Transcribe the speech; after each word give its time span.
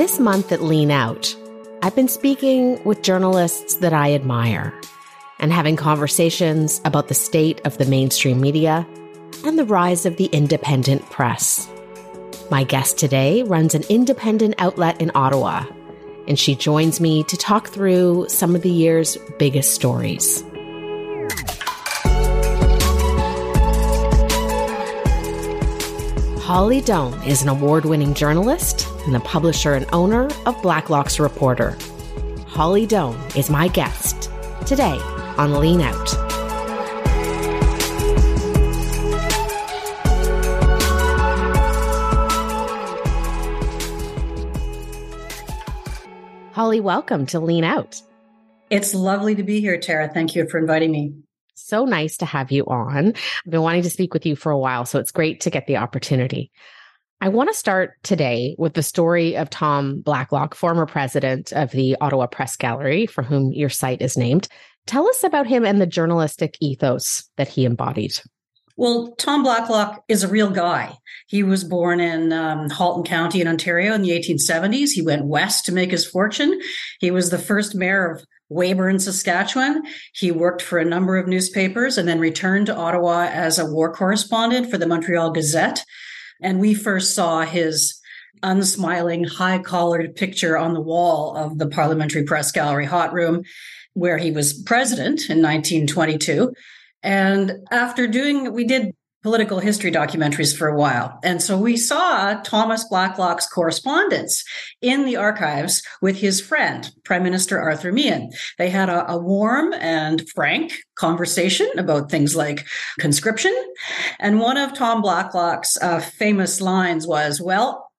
This 0.00 0.18
month 0.18 0.50
at 0.50 0.62
Lean 0.62 0.90
Out, 0.90 1.36
I've 1.82 1.94
been 1.94 2.08
speaking 2.08 2.82
with 2.84 3.02
journalists 3.02 3.74
that 3.74 3.92
I 3.92 4.14
admire 4.14 4.72
and 5.38 5.52
having 5.52 5.76
conversations 5.76 6.80
about 6.86 7.08
the 7.08 7.14
state 7.14 7.60
of 7.66 7.76
the 7.76 7.84
mainstream 7.84 8.40
media 8.40 8.86
and 9.44 9.58
the 9.58 9.66
rise 9.66 10.06
of 10.06 10.16
the 10.16 10.24
independent 10.32 11.04
press. 11.10 11.68
My 12.50 12.64
guest 12.64 12.96
today 12.96 13.42
runs 13.42 13.74
an 13.74 13.82
independent 13.90 14.54
outlet 14.56 15.02
in 15.02 15.12
Ottawa, 15.14 15.66
and 16.26 16.38
she 16.38 16.54
joins 16.54 16.98
me 16.98 17.22
to 17.24 17.36
talk 17.36 17.68
through 17.68 18.24
some 18.30 18.56
of 18.56 18.62
the 18.62 18.70
year's 18.70 19.18
biggest 19.38 19.74
stories. 19.74 20.42
Holly 26.40 26.80
Doan 26.80 27.22
is 27.24 27.42
an 27.42 27.50
award 27.50 27.84
winning 27.84 28.14
journalist 28.14 28.89
and 29.04 29.14
the 29.14 29.20
publisher 29.20 29.74
and 29.74 29.86
owner 29.92 30.28
of 30.46 30.60
Blacklock's 30.62 31.18
Reporter. 31.20 31.76
Holly 32.46 32.86
Doan 32.86 33.16
is 33.36 33.50
my 33.50 33.68
guest 33.68 34.30
today 34.66 34.98
on 35.38 35.54
Lean 35.54 35.80
Out. 35.80 36.30
Holly, 46.52 46.80
welcome 46.80 47.24
to 47.26 47.40
Lean 47.40 47.64
Out. 47.64 48.02
It's 48.68 48.94
lovely 48.94 49.34
to 49.34 49.42
be 49.42 49.60
here, 49.60 49.78
Tara. 49.78 50.08
Thank 50.12 50.36
you 50.36 50.46
for 50.48 50.58
inviting 50.58 50.92
me. 50.92 51.14
So 51.54 51.84
nice 51.84 52.18
to 52.18 52.26
have 52.26 52.52
you 52.52 52.64
on. 52.66 53.08
I've 53.08 53.50
been 53.50 53.62
wanting 53.62 53.82
to 53.82 53.90
speak 53.90 54.12
with 54.12 54.26
you 54.26 54.36
for 54.36 54.52
a 54.52 54.58
while, 54.58 54.84
so 54.84 54.98
it's 54.98 55.10
great 55.10 55.40
to 55.40 55.50
get 55.50 55.66
the 55.66 55.78
opportunity. 55.78 56.50
I 57.22 57.28
want 57.28 57.50
to 57.50 57.54
start 57.54 58.02
today 58.02 58.56
with 58.56 58.72
the 58.72 58.82
story 58.82 59.36
of 59.36 59.50
Tom 59.50 60.00
Blacklock, 60.00 60.54
former 60.54 60.86
president 60.86 61.52
of 61.52 61.70
the 61.70 61.94
Ottawa 62.00 62.26
Press 62.26 62.56
Gallery, 62.56 63.06
for 63.06 63.22
whom 63.22 63.52
your 63.52 63.68
site 63.68 64.00
is 64.00 64.16
named. 64.16 64.48
Tell 64.86 65.06
us 65.06 65.22
about 65.22 65.46
him 65.46 65.66
and 65.66 65.80
the 65.80 65.86
journalistic 65.86 66.56
ethos 66.60 67.28
that 67.36 67.48
he 67.48 67.66
embodied. 67.66 68.18
Well, 68.78 69.14
Tom 69.18 69.42
Blacklock 69.42 70.02
is 70.08 70.24
a 70.24 70.28
real 70.28 70.48
guy. 70.48 70.96
He 71.26 71.42
was 71.42 71.62
born 71.62 72.00
in 72.00 72.32
um, 72.32 72.70
Halton 72.70 73.04
County 73.04 73.42
in 73.42 73.48
Ontario 73.48 73.92
in 73.92 74.00
the 74.00 74.18
1870s. 74.18 74.92
He 74.92 75.02
went 75.02 75.26
west 75.26 75.66
to 75.66 75.72
make 75.72 75.90
his 75.90 76.06
fortune. 76.06 76.58
He 77.00 77.10
was 77.10 77.28
the 77.28 77.38
first 77.38 77.74
mayor 77.74 78.10
of 78.10 78.24
Weyburn, 78.50 78.98
Saskatchewan. 78.98 79.82
He 80.14 80.30
worked 80.30 80.62
for 80.62 80.78
a 80.78 80.86
number 80.86 81.18
of 81.18 81.28
newspapers 81.28 81.98
and 81.98 82.08
then 82.08 82.18
returned 82.18 82.66
to 82.66 82.74
Ottawa 82.76 83.28
as 83.30 83.58
a 83.58 83.66
war 83.66 83.92
correspondent 83.92 84.70
for 84.70 84.78
the 84.78 84.86
Montreal 84.86 85.32
Gazette. 85.32 85.84
And 86.42 86.60
we 86.60 86.74
first 86.74 87.14
saw 87.14 87.42
his 87.42 88.00
unsmiling, 88.42 89.24
high 89.24 89.58
collared 89.58 90.16
picture 90.16 90.56
on 90.56 90.74
the 90.74 90.80
wall 90.80 91.36
of 91.36 91.58
the 91.58 91.68
Parliamentary 91.68 92.24
Press 92.24 92.52
Gallery 92.52 92.86
hot 92.86 93.12
room, 93.12 93.42
where 93.94 94.18
he 94.18 94.30
was 94.30 94.62
president 94.62 95.28
in 95.28 95.42
1922. 95.42 96.52
And 97.02 97.52
after 97.70 98.06
doing, 98.06 98.52
we 98.52 98.64
did 98.64 98.94
political 99.22 99.58
history 99.58 99.92
documentaries 99.92 100.56
for 100.56 100.68
a 100.68 100.76
while. 100.76 101.18
And 101.22 101.42
so 101.42 101.58
we 101.58 101.76
saw 101.76 102.40
Thomas 102.42 102.84
Blacklock's 102.84 103.46
correspondence 103.46 104.44
in 104.80 105.04
the 105.04 105.16
archives 105.16 105.82
with 106.00 106.16
his 106.16 106.40
friend, 106.40 106.90
Prime 107.04 107.22
Minister 107.22 107.60
Arthur 107.60 107.92
Meighen. 107.92 108.30
They 108.58 108.70
had 108.70 108.88
a, 108.88 109.10
a, 109.10 109.18
warm 109.18 109.74
and 109.74 110.26
frank 110.30 110.72
conversation 110.94 111.68
about 111.76 112.10
things 112.10 112.34
like 112.34 112.66
conscription. 112.98 113.54
And 114.18 114.40
one 114.40 114.56
of 114.56 114.74
Tom 114.74 115.02
Blacklock's 115.02 115.76
uh, 115.82 116.00
famous 116.00 116.60
lines 116.60 117.06
was, 117.06 117.40
well, 117.40 117.90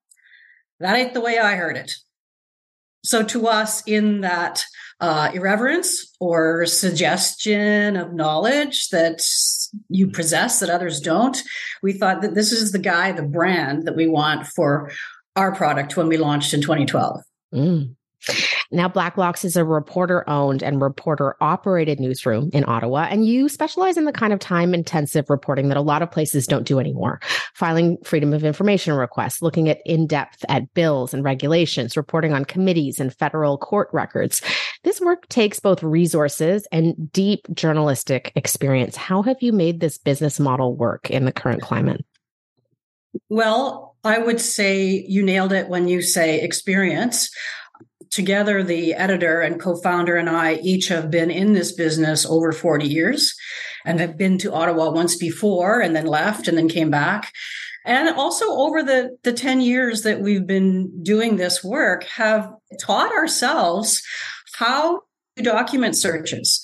that 0.79 0.97
ain't 0.97 1.13
the 1.13 1.22
way 1.22 1.38
I 1.38 1.56
heard 1.56 1.78
it. 1.78 1.94
So 3.03 3.24
to 3.24 3.47
us 3.47 3.84
in 3.85 4.22
that 4.22 4.63
uh, 5.01 5.31
irreverence 5.34 6.16
or 6.19 6.66
suggestion 6.67 7.97
of 7.97 8.13
knowledge 8.13 8.89
that 8.89 9.22
you 9.89 10.07
possess 10.07 10.59
that 10.59 10.69
others 10.69 11.01
don't. 11.01 11.38
We 11.81 11.94
thought 11.94 12.22
that 12.22 12.35
this 12.35 12.51
is 12.51 12.72
the 12.72 12.79
guy, 12.79 13.12
the 13.12 13.23
brand 13.23 13.88
that 13.88 13.95
we 13.95 14.07
want 14.07 14.45
for 14.47 14.91
our 15.35 15.53
product 15.56 15.97
when 15.97 16.07
we 16.07 16.17
launched 16.17 16.53
in 16.53 16.62
2012. 16.62 17.22
Mm. 17.53 17.95
Now, 18.72 18.88
Blacklocks 18.88 19.44
is 19.44 19.56
a 19.56 19.66
reporter 19.66 20.28
owned 20.29 20.62
and 20.62 20.79
reporter 20.79 21.35
operated 21.41 22.00
newsroom 22.00 22.51
in 22.53 22.63
Ottawa, 22.68 23.07
and 23.09 23.25
you 23.25 23.50
specialize 23.50 23.97
in 23.97 24.06
the 24.06 24.13
kind 24.13 24.31
of 24.31 24.39
time 24.39 24.73
intensive 24.73 25.29
reporting 25.29 25.69
that 25.69 25.78
a 25.78 25.81
lot 25.81 26.01
of 26.01 26.12
places 26.12 26.45
don't 26.45 26.68
do 26.68 26.79
anymore. 26.79 27.19
Filing 27.56 27.97
freedom 28.03 28.31
of 28.31 28.44
information 28.44 28.94
requests, 28.94 29.41
looking 29.41 29.69
at 29.69 29.79
in 29.85 30.06
depth 30.06 30.45
at 30.50 30.72
bills 30.73 31.13
and 31.13 31.23
regulations, 31.23 31.97
reporting 31.97 32.31
on 32.31 32.45
committees 32.45 33.00
and 33.00 33.13
federal 33.13 33.57
court 33.57 33.89
records. 33.91 34.41
This 34.84 35.00
work 35.00 35.28
takes 35.30 35.59
both 35.59 35.84
resources 35.84 36.68
and 36.72 37.12
deep 37.12 37.46
journalistic 37.53 38.31
experience. 38.36 38.96
How 38.96 39.22
have 39.22 39.38
you 39.42 39.53
made 39.53 39.80
this 39.80 39.97
business 39.97 40.40
model 40.40 40.75
work 40.75 41.12
in 41.12 41.25
the 41.25 41.31
current 41.31 41.62
climate? 41.62 42.03
Well, 43.30 43.96
I 44.03 44.18
would 44.18 44.42
say 44.42 45.06
you 45.08 45.22
nailed 45.24 45.53
it 45.53 45.69
when 45.69 45.88
you 45.88 46.02
say 46.02 46.42
experience 46.42 47.30
together, 48.12 48.62
the 48.62 48.94
editor 48.94 49.42
and 49.42 49.59
co 49.59 49.75
founder 49.78 50.16
and 50.16 50.30
I 50.30 50.56
each 50.56 50.90
have 50.90 51.09
been 51.09 51.31
in 51.31 51.53
this 51.53 51.72
business 51.72 52.25
over 52.25 52.52
40 52.52 52.88
years 52.88 53.34
and 53.86 54.00
have 54.00 54.18
been 54.18 54.38
to 54.40 54.53
Ottawa 54.53 54.92
once 54.92 55.16
before 55.16 55.80
and 55.80 55.96
then 55.96 56.06
left 56.06 56.48
and 56.48 56.58
then 56.58 56.69
came 56.69 56.92
back. 56.92 57.31
And 57.86 58.09
also 58.09 58.46
over 58.46 58.84
the, 58.84 59.18
the 59.24 59.34
10 59.34 59.62
years 59.62 60.03
that 60.03 60.22
we've 60.22 60.46
been 60.46 61.03
doing 61.03 61.38
this 61.38 61.63
work 61.63 62.03
have 62.03 62.52
taught 62.80 63.12
ourselves 63.12 64.03
how 64.61 65.01
to 65.38 65.44
document 65.44 65.97
searches. 65.97 66.61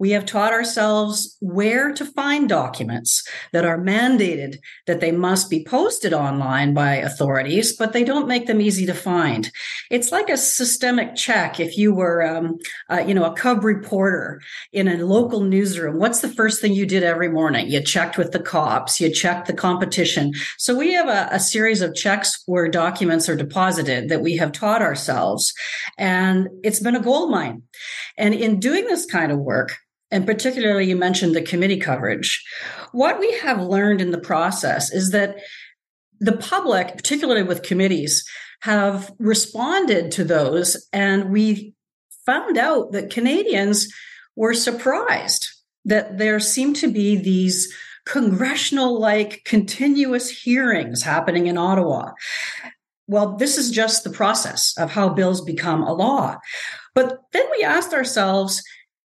We 0.00 0.12
have 0.12 0.24
taught 0.24 0.54
ourselves 0.54 1.36
where 1.40 1.92
to 1.92 2.06
find 2.06 2.48
documents 2.48 3.22
that 3.52 3.66
are 3.66 3.78
mandated 3.78 4.56
that 4.86 5.00
they 5.00 5.12
must 5.12 5.50
be 5.50 5.62
posted 5.62 6.14
online 6.14 6.72
by 6.72 6.94
authorities, 6.94 7.76
but 7.76 7.92
they 7.92 8.02
don't 8.02 8.26
make 8.26 8.46
them 8.46 8.62
easy 8.62 8.86
to 8.86 8.94
find. 8.94 9.52
It's 9.90 10.10
like 10.10 10.30
a 10.30 10.38
systemic 10.38 11.16
check. 11.16 11.60
If 11.60 11.76
you 11.76 11.92
were, 11.92 12.26
um, 12.26 12.56
uh, 12.88 13.04
you 13.06 13.12
know, 13.12 13.26
a 13.26 13.34
cub 13.34 13.62
reporter 13.62 14.40
in 14.72 14.88
a 14.88 15.04
local 15.04 15.40
newsroom, 15.40 15.98
what's 15.98 16.22
the 16.22 16.28
first 16.28 16.62
thing 16.62 16.72
you 16.72 16.86
did 16.86 17.02
every 17.02 17.28
morning? 17.28 17.68
You 17.68 17.82
checked 17.82 18.16
with 18.16 18.32
the 18.32 18.40
cops, 18.40 19.02
you 19.02 19.12
checked 19.12 19.48
the 19.48 19.52
competition. 19.52 20.32
So 20.56 20.74
we 20.74 20.94
have 20.94 21.08
a, 21.08 21.28
a 21.30 21.38
series 21.38 21.82
of 21.82 21.94
checks 21.94 22.42
where 22.46 22.68
documents 22.68 23.28
are 23.28 23.36
deposited 23.36 24.08
that 24.08 24.22
we 24.22 24.38
have 24.38 24.52
taught 24.52 24.80
ourselves, 24.80 25.52
and 25.98 26.48
it's 26.64 26.80
been 26.80 26.96
a 26.96 27.00
gold 27.00 27.30
mine. 27.30 27.64
And 28.16 28.32
in 28.32 28.60
doing 28.60 28.86
this 28.86 29.04
kind 29.04 29.30
of 29.30 29.38
work, 29.38 29.76
and 30.10 30.26
particularly 30.26 30.86
you 30.86 30.96
mentioned 30.96 31.34
the 31.34 31.42
committee 31.42 31.78
coverage. 31.78 32.44
What 32.92 33.18
we 33.18 33.32
have 33.38 33.60
learned 33.60 34.00
in 34.00 34.10
the 34.10 34.18
process 34.18 34.92
is 34.92 35.10
that 35.10 35.36
the 36.18 36.36
public, 36.36 36.96
particularly 36.96 37.42
with 37.42 37.62
committees, 37.62 38.28
have 38.62 39.12
responded 39.18 40.10
to 40.12 40.24
those. 40.24 40.88
And 40.92 41.30
we 41.30 41.74
found 42.26 42.58
out 42.58 42.92
that 42.92 43.10
Canadians 43.10 43.88
were 44.36 44.54
surprised 44.54 45.48
that 45.84 46.18
there 46.18 46.40
seemed 46.40 46.76
to 46.76 46.90
be 46.90 47.16
these 47.16 47.74
congressional 48.04 49.00
like 49.00 49.42
continuous 49.44 50.30
hearings 50.30 51.02
happening 51.02 51.46
in 51.46 51.56
Ottawa. 51.56 52.10
Well, 53.06 53.36
this 53.36 53.56
is 53.56 53.70
just 53.70 54.04
the 54.04 54.10
process 54.10 54.76
of 54.78 54.90
how 54.90 55.08
bills 55.08 55.40
become 55.40 55.82
a 55.82 55.92
law. 55.92 56.36
But 56.94 57.18
then 57.32 57.44
we 57.50 57.64
asked 57.64 57.92
ourselves, 57.92 58.62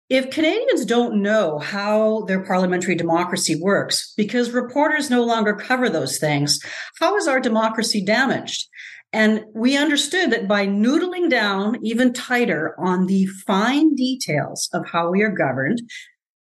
if 0.10 0.32
Canadians 0.32 0.86
don't 0.86 1.22
know 1.22 1.60
how 1.60 2.22
their 2.22 2.44
parliamentary 2.44 2.96
democracy 2.96 3.56
works, 3.56 4.14
because 4.18 4.52
reporters 4.52 5.10
no 5.10 5.24
longer 5.24 5.54
cover 5.54 5.90
those 5.90 6.18
things, 6.18 6.60
how 7.00 7.16
is 7.16 7.28
our 7.28 7.40
democracy 7.40 8.04
damaged? 8.04 8.68
And 9.14 9.46
we 9.54 9.78
understood 9.78 10.32
that 10.32 10.48
by 10.48 10.68
noodling 10.68 11.30
down 11.30 11.78
even 11.84 12.14
tighter 12.14 12.76
on 12.80 13.06
the 13.06 13.26
fine 13.26 13.96
details 13.96 14.70
of 14.74 14.88
how 14.88 15.10
we 15.10 15.22
are 15.22 15.32
governed, 15.32 15.82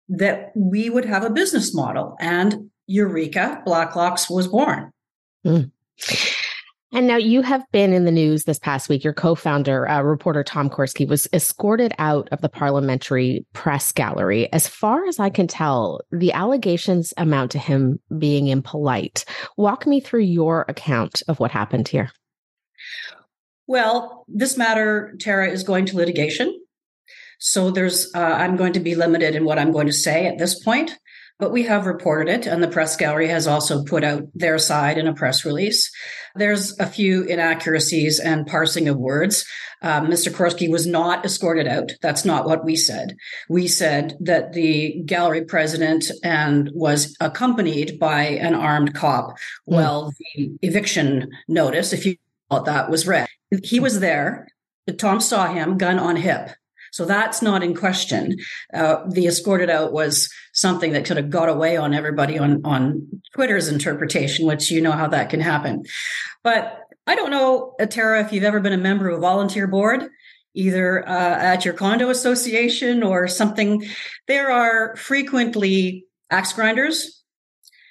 that 0.10 0.52
we 0.56 0.90
would 0.90 1.06
have 1.06 1.24
a 1.24 1.30
business 1.30 1.74
model. 1.74 2.16
And 2.20 2.70
Eureka, 2.88 3.64
Blacklocks 3.66 4.30
was 4.30 4.48
born. 4.48 4.92
Mm. 5.46 5.72
And 6.94 7.06
now 7.06 7.18
you 7.18 7.42
have 7.42 7.64
been 7.74 7.92
in 7.92 8.06
the 8.06 8.12
news 8.12 8.46
this 8.46 8.60
past 8.60 8.88
week. 8.88 9.04
Your 9.04 9.14
co-founder, 9.14 9.90
uh, 9.90 10.02
reporter 10.02 10.42
Tom 10.42 10.70
Korski, 10.70 11.06
was 11.06 11.28
escorted 11.34 11.94
out 12.00 12.30
of 12.32 12.40
the 12.40 12.48
parliamentary 12.48 13.46
press 13.52 13.92
gallery. 13.92 14.52
As 14.54 14.68
far 14.68 15.06
as 15.06 15.20
I 15.20 15.30
can 15.30 15.48
tell, 15.48 16.00
the 16.12 16.32
allegations 16.32 17.14
amount 17.18 17.52
to 17.52 17.60
him 17.60 18.00
being 18.18 18.48
impolite. 18.48 19.26
Walk 19.58 19.86
me 19.86 20.00
through 20.00 20.22
your 20.22 20.66
account 20.70 21.22
of 21.28 21.42
what 21.42 21.52
happened 21.52 21.90
here. 21.90 22.10
Well, 23.68 24.24
this 24.30 24.58
matter, 24.58 25.14
Tara, 25.20 25.50
is 25.50 25.64
going 25.64 25.88
to 25.88 25.98
litigation. 25.98 26.58
So 27.40 27.70
there's, 27.70 28.10
uh, 28.16 28.20
I'm 28.20 28.56
going 28.56 28.74
to 28.74 28.80
be 28.80 28.96
limited 28.96 29.36
in 29.36 29.44
what 29.44 29.60
I'm 29.60 29.74
going 29.74 29.88
to 29.88 29.94
say 29.94 30.26
at 30.26 30.38
this 30.38 30.64
point. 30.64 30.98
But 31.40 31.52
we 31.52 31.64
have 31.64 31.86
reported 31.86 32.32
it, 32.32 32.48
and 32.48 32.64
the 32.64 32.68
press 32.68 32.96
gallery 32.96 33.28
has 33.28 33.48
also 33.48 33.84
put 33.84 34.04
out 34.04 34.24
their 34.34 34.58
side 34.58 34.98
in 34.98 35.08
a 35.08 35.14
press 35.14 35.46
release. 35.46 35.92
There's 36.36 36.78
a 36.80 36.88
few 36.88 37.24
inaccuracies 37.24 38.20
and 38.20 38.48
parsing 38.48 38.88
of 38.88 38.98
words. 38.98 39.46
Um, 39.82 40.08
Mr. 40.08 40.32
Korski 40.32 40.70
was 40.70 40.88
not 40.88 41.24
escorted 41.26 41.68
out. 41.68 41.92
That's 42.02 42.26
not 42.26 42.46
what 42.46 42.66
we 42.66 42.76
said. 42.76 43.16
We 43.50 43.68
said 43.68 44.18
that 44.20 44.54
the 44.54 45.02
gallery 45.06 45.46
president 45.46 46.10
and 46.24 46.72
was 46.74 47.16
accompanied 47.20 48.00
by 48.00 48.24
an 48.24 48.56
armed 48.56 48.96
cop 48.96 49.30
mm. 49.30 49.36
while 49.66 50.14
the 50.36 50.58
eviction 50.62 51.30
notice, 51.48 51.94
if 51.94 52.06
you 52.06 52.16
thought 52.50 52.66
that 52.66 52.90
was 52.90 53.06
read. 53.06 53.28
He 53.64 53.80
was 53.80 54.00
there. 54.00 54.48
Tom 54.98 55.20
saw 55.20 55.48
him, 55.48 55.78
gun 55.78 56.00
on 56.00 56.16
hip. 56.16 56.50
So 56.98 57.06
that's 57.06 57.44
not 57.44 57.62
in 57.62 57.76
question. 57.76 58.38
Uh, 58.74 59.04
the 59.08 59.28
escorted 59.28 59.70
out 59.70 59.94
was 59.94 60.34
something 60.54 60.94
that 60.94 61.06
could 61.06 61.18
have 61.18 61.30
got 61.30 61.48
away 61.48 61.78
on 61.78 61.94
everybody 61.94 62.40
on, 62.40 62.66
on 62.66 63.22
Twitter's 63.36 63.68
interpretation, 63.68 64.48
which 64.48 64.72
you 64.72 64.82
know 64.82 64.94
how 64.94 65.08
that 65.10 65.30
can 65.30 65.40
happen. 65.40 65.84
But 66.44 66.76
I 67.06 67.14
don't 67.14 67.30
know, 67.30 67.76
Tara, 67.92 68.22
if 68.22 68.34
you've 68.34 68.44
ever 68.44 68.60
been 68.60 68.74
a 68.74 68.78
member 68.78 69.10
of 69.10 69.20
a 69.20 69.22
volunteer 69.22 69.68
board, 69.68 70.10
either 70.56 71.08
uh, 71.08 71.38
at 71.38 71.66
your 71.66 71.76
condo 71.76 72.10
association 72.10 73.04
or 73.04 73.28
something. 73.28 73.86
There 74.28 74.52
are 74.52 74.96
frequently 74.96 76.08
axe 76.32 76.54
grinders, 76.54 77.24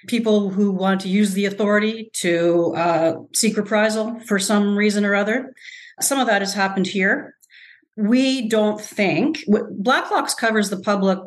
people 0.08 0.50
who 0.50 0.72
want 0.72 1.02
to 1.02 1.08
use 1.08 1.32
the 1.32 1.44
authority 1.44 2.10
to 2.14 2.74
uh, 2.76 3.12
seek 3.32 3.56
reprisal 3.56 4.18
for 4.26 4.40
some 4.40 4.76
reason 4.76 5.04
or 5.04 5.14
other. 5.14 5.54
Some 6.00 6.18
of 6.18 6.26
that 6.26 6.42
has 6.42 6.54
happened 6.54 6.88
here 6.88 7.36
we 7.96 8.48
don't 8.48 8.80
think 8.80 9.38
Blacklocks 9.48 10.36
covers 10.36 10.70
the 10.70 10.80
public 10.80 11.18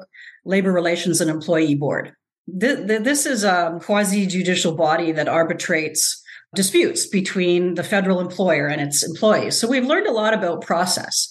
labor 0.45 0.71
relations 0.71 1.19
and 1.19 1.29
employee 1.29 1.75
board. 1.75 2.13
This 2.47 3.25
is 3.25 3.43
a 3.43 3.79
quasi 3.83 4.25
judicial 4.25 4.73
body 4.73 5.11
that 5.11 5.27
arbitrates 5.27 6.23
disputes 6.55 7.05
between 7.05 7.75
the 7.75 7.83
federal 7.83 8.19
employer 8.19 8.67
and 8.67 8.81
its 8.81 9.03
employees. 9.03 9.55
So 9.55 9.67
we've 9.67 9.85
learned 9.85 10.07
a 10.07 10.11
lot 10.11 10.33
about 10.33 10.61
process. 10.61 11.27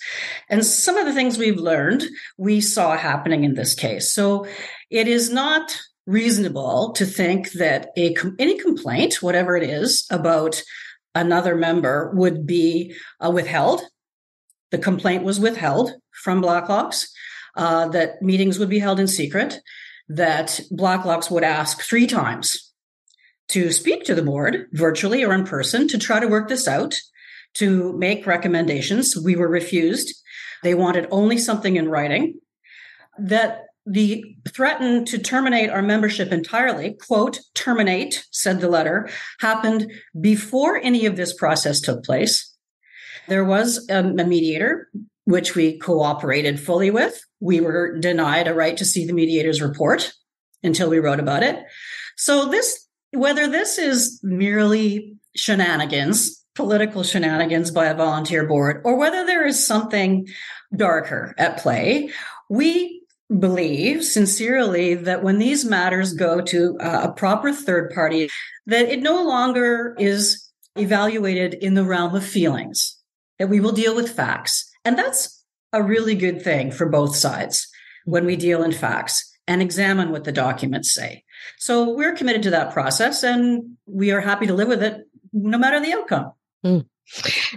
And 0.48 0.64
some 0.64 0.96
of 0.96 1.06
the 1.06 1.12
things 1.12 1.38
we've 1.38 1.58
learned, 1.58 2.04
we 2.36 2.60
saw 2.60 2.96
happening 2.96 3.42
in 3.42 3.54
this 3.54 3.74
case. 3.74 4.12
So 4.12 4.46
it 4.90 5.08
is 5.08 5.32
not 5.32 5.76
reasonable 6.06 6.92
to 6.92 7.04
think 7.04 7.52
that 7.52 7.88
a, 7.96 8.14
any 8.38 8.58
complaint, 8.58 9.20
whatever 9.20 9.56
it 9.56 9.68
is, 9.68 10.06
about 10.10 10.62
another 11.14 11.56
member 11.56 12.12
would 12.14 12.46
be 12.46 12.94
uh, 13.20 13.30
withheld 13.30 13.82
the 14.70 14.78
complaint 14.78 15.24
was 15.24 15.40
withheld 15.40 15.92
from 16.12 16.42
Blacklocks, 16.42 17.06
uh, 17.56 17.88
that 17.88 18.22
meetings 18.22 18.58
would 18.58 18.68
be 18.68 18.78
held 18.78 19.00
in 19.00 19.08
secret, 19.08 19.60
that 20.08 20.60
Blacklocks 20.72 21.30
would 21.30 21.44
ask 21.44 21.82
three 21.82 22.06
times 22.06 22.72
to 23.48 23.72
speak 23.72 24.04
to 24.04 24.14
the 24.14 24.22
board 24.22 24.66
virtually 24.72 25.24
or 25.24 25.32
in 25.32 25.44
person 25.44 25.88
to 25.88 25.98
try 25.98 26.20
to 26.20 26.28
work 26.28 26.48
this 26.48 26.68
out, 26.68 26.98
to 27.54 27.96
make 27.98 28.26
recommendations. 28.26 29.16
We 29.16 29.36
were 29.36 29.48
refused. 29.48 30.14
They 30.62 30.74
wanted 30.74 31.08
only 31.10 31.38
something 31.38 31.76
in 31.76 31.88
writing. 31.88 32.38
That 33.18 33.62
the 33.86 34.36
threatened 34.50 35.06
to 35.08 35.18
terminate 35.18 35.70
our 35.70 35.82
membership 35.82 36.30
entirely, 36.30 36.98
quote, 37.06 37.40
terminate, 37.54 38.26
said 38.30 38.60
the 38.60 38.68
letter, 38.68 39.08
happened 39.40 39.90
before 40.20 40.76
any 40.76 41.06
of 41.06 41.16
this 41.16 41.32
process 41.32 41.80
took 41.80 42.04
place. 42.04 42.54
There 43.28 43.44
was 43.44 43.88
a, 43.88 43.98
a 43.98 44.24
mediator, 44.24 44.88
which 45.24 45.54
we 45.54 45.78
cooperated 45.78 46.58
fully 46.58 46.90
with. 46.90 47.20
We 47.40 47.60
were 47.60 47.98
denied 47.98 48.48
a 48.48 48.54
right 48.54 48.76
to 48.78 48.84
see 48.84 49.06
the 49.06 49.12
mediator's 49.12 49.60
report 49.60 50.12
until 50.62 50.88
we 50.88 50.98
wrote 50.98 51.20
about 51.20 51.42
it. 51.42 51.62
So 52.16 52.46
this, 52.46 52.86
whether 53.12 53.46
this 53.46 53.78
is 53.78 54.18
merely 54.22 55.16
shenanigans, 55.36 56.44
political 56.54 57.02
shenanigans 57.02 57.70
by 57.70 57.86
a 57.86 57.94
volunteer 57.94 58.46
board, 58.46 58.80
or 58.84 58.96
whether 58.96 59.24
there 59.24 59.46
is 59.46 59.64
something 59.64 60.26
darker 60.74 61.34
at 61.38 61.58
play, 61.58 62.10
we 62.48 63.02
believe 63.38 64.02
sincerely 64.02 64.94
that 64.94 65.22
when 65.22 65.38
these 65.38 65.64
matters 65.64 66.14
go 66.14 66.40
to 66.40 66.78
uh, 66.80 67.02
a 67.04 67.12
proper 67.12 67.52
third 67.52 67.92
party, 67.94 68.30
that 68.66 68.88
it 68.88 69.00
no 69.00 69.22
longer 69.22 69.94
is 69.98 70.50
evaluated 70.76 71.54
in 71.54 71.74
the 71.74 71.84
realm 71.84 72.14
of 72.14 72.24
feelings 72.24 72.97
that 73.38 73.48
we 73.48 73.60
will 73.60 73.72
deal 73.72 73.94
with 73.94 74.10
facts. 74.10 74.70
And 74.84 74.98
that's 74.98 75.44
a 75.72 75.82
really 75.82 76.14
good 76.14 76.42
thing 76.42 76.70
for 76.70 76.88
both 76.88 77.14
sides 77.14 77.68
when 78.04 78.24
we 78.24 78.36
deal 78.36 78.62
in 78.62 78.72
facts 78.72 79.24
and 79.46 79.62
examine 79.62 80.10
what 80.10 80.24
the 80.24 80.32
documents 80.32 80.92
say. 80.92 81.24
So 81.58 81.94
we're 81.94 82.14
committed 82.14 82.42
to 82.44 82.50
that 82.50 82.72
process 82.72 83.22
and 83.22 83.76
we 83.86 84.10
are 84.10 84.20
happy 84.20 84.46
to 84.46 84.54
live 84.54 84.68
with 84.68 84.82
it 84.82 85.06
no 85.32 85.58
matter 85.58 85.80
the 85.80 85.92
outcome. 85.92 86.32
Mm. 86.64 86.86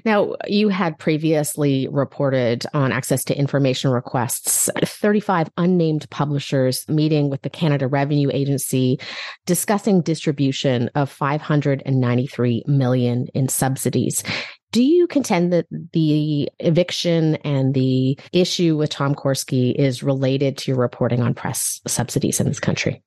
Now, 0.06 0.36
you 0.48 0.70
had 0.70 0.98
previously 0.98 1.88
reported 1.92 2.66
on 2.74 2.94
access 2.94 3.24
to 3.26 3.38
information 3.38 3.92
requests, 3.92 4.70
35 4.84 5.50
unnamed 5.58 6.10
publishers 6.10 6.88
meeting 6.88 7.30
with 7.30 7.42
the 7.42 7.50
Canada 7.50 7.88
Revenue 7.88 8.30
Agency 8.32 9.00
discussing 9.46 10.02
distribution 10.02 10.90
of 10.96 11.10
593 11.12 12.64
million 12.68 13.28
in 13.34 13.50
subsidies. 13.50 14.24
Do 14.72 14.82
you 14.82 15.06
contend 15.06 15.52
that 15.52 15.68
the 15.92 16.50
eviction 16.60 17.36
and 17.38 17.74
the 17.74 18.18
issue 18.32 18.78
with 18.78 18.90
Tom 18.90 19.16
Korski 19.16 19.76
is 19.76 20.02
related 20.02 20.58
to 20.60 20.72
your 20.72 20.80
reporting 20.80 21.22
on 21.22 21.34
press 21.34 21.82
subsidies 21.88 22.40
in 22.40 22.48
this 22.48 22.60
country? 22.60 23.04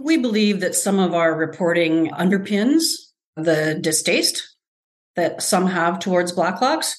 We 0.00 0.16
believe 0.16 0.60
that 0.60 0.74
some 0.74 0.98
of 0.98 1.12
our 1.12 1.36
reporting 1.36 2.10
underpins 2.12 2.82
the 3.36 3.78
distaste 3.80 4.56
that 5.16 5.42
some 5.42 5.66
have 5.66 5.98
towards 5.98 6.32
Blacklocks. 6.32 6.94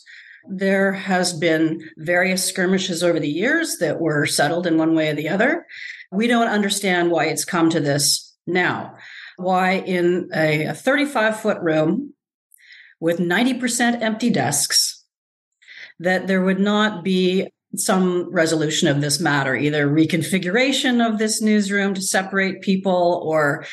There 0.47 0.93
has 0.93 1.33
been 1.33 1.81
various 1.97 2.45
skirmishes 2.45 3.03
over 3.03 3.19
the 3.19 3.27
years 3.27 3.77
that 3.79 3.99
were 3.99 4.25
settled 4.25 4.67
in 4.67 4.77
one 4.77 4.95
way 4.95 5.09
or 5.09 5.15
the 5.15 5.29
other. 5.29 5.65
We 6.11 6.27
don't 6.27 6.47
understand 6.47 7.11
why 7.11 7.25
it's 7.25 7.45
come 7.45 7.69
to 7.71 7.79
this 7.79 8.37
now. 8.45 8.95
Why 9.37 9.73
in 9.73 10.29
a 10.33 10.73
35 10.73 11.39
foot 11.39 11.61
room 11.61 12.13
with 12.99 13.19
90% 13.19 14.01
empty 14.01 14.29
desks, 14.29 15.05
that 15.99 16.27
there 16.27 16.41
would 16.41 16.59
not 16.59 17.03
be 17.03 17.47
some 17.75 18.31
resolution 18.31 18.87
of 18.87 19.01
this 19.01 19.19
matter, 19.19 19.55
either 19.55 19.87
reconfiguration 19.87 21.05
of 21.05 21.19
this 21.19 21.41
newsroom 21.41 21.93
to 21.93 22.01
separate 22.01 22.61
people 22.61 23.21
or 23.25 23.65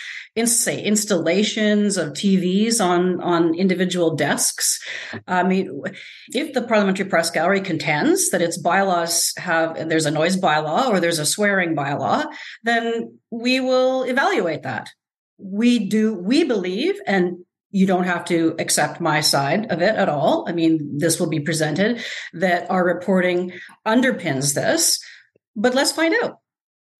say 0.45 0.83
installations 0.83 1.97
of 1.97 2.13
TVs 2.13 2.85
on, 2.85 3.21
on 3.23 3.55
individual 3.55 4.15
desks. 4.15 4.83
I 5.29 5.45
mean, 5.45 5.81
if 6.29 6.53
the 6.53 6.63
parliamentary 6.63 7.09
press 7.09 7.31
gallery 7.31 7.61
contends 7.61 8.31
that 8.31 8.43
its 8.43 8.59
bylaws 8.59 9.33
have, 9.37 9.89
there's 9.89 10.07
a 10.07 10.11
noise 10.11 10.37
bylaw 10.37 10.89
or 10.89 10.99
there's 10.99 11.21
a 11.21 11.27
swearing 11.27 11.77
bylaw, 11.77 12.27
then 12.65 13.19
we 13.31 13.61
will 13.61 14.03
evaluate 14.03 14.65
that. 14.65 14.91
We 15.39 15.89
do, 15.89 16.15
we 16.15 16.45
believe, 16.45 16.97
and 17.07 17.44
you 17.75 17.87
don't 17.87 18.05
have 18.05 18.25
to 18.25 18.55
accept 18.61 19.01
my 19.01 19.21
side 19.21 19.73
of 19.73 19.83
it 19.83 19.97
at 19.97 20.09
all. 20.09 20.45
I 20.49 20.53
mean, 20.53 20.97
this 20.97 21.19
will 21.19 21.27
be 21.27 21.41
presented 21.41 22.01
that 22.33 22.71
our 22.71 22.85
reporting 22.85 23.53
underpins 23.85 24.55
this, 24.55 25.01
but 25.57 25.75
let's 25.75 25.91
find 25.91 26.15
out. 26.23 26.39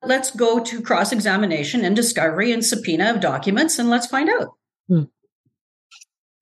Let's 0.03 0.33
go 0.33 0.59
to 0.59 0.83
cross 0.83 1.13
examination 1.13 1.85
and 1.85 1.95
discovery 1.95 2.51
and 2.51 2.65
subpoena 2.65 3.11
of 3.15 3.21
documents 3.21 3.79
and 3.79 3.89
let's 3.89 4.09
find 4.09 4.29
out. 4.29 4.49
Hmm. 4.89 5.05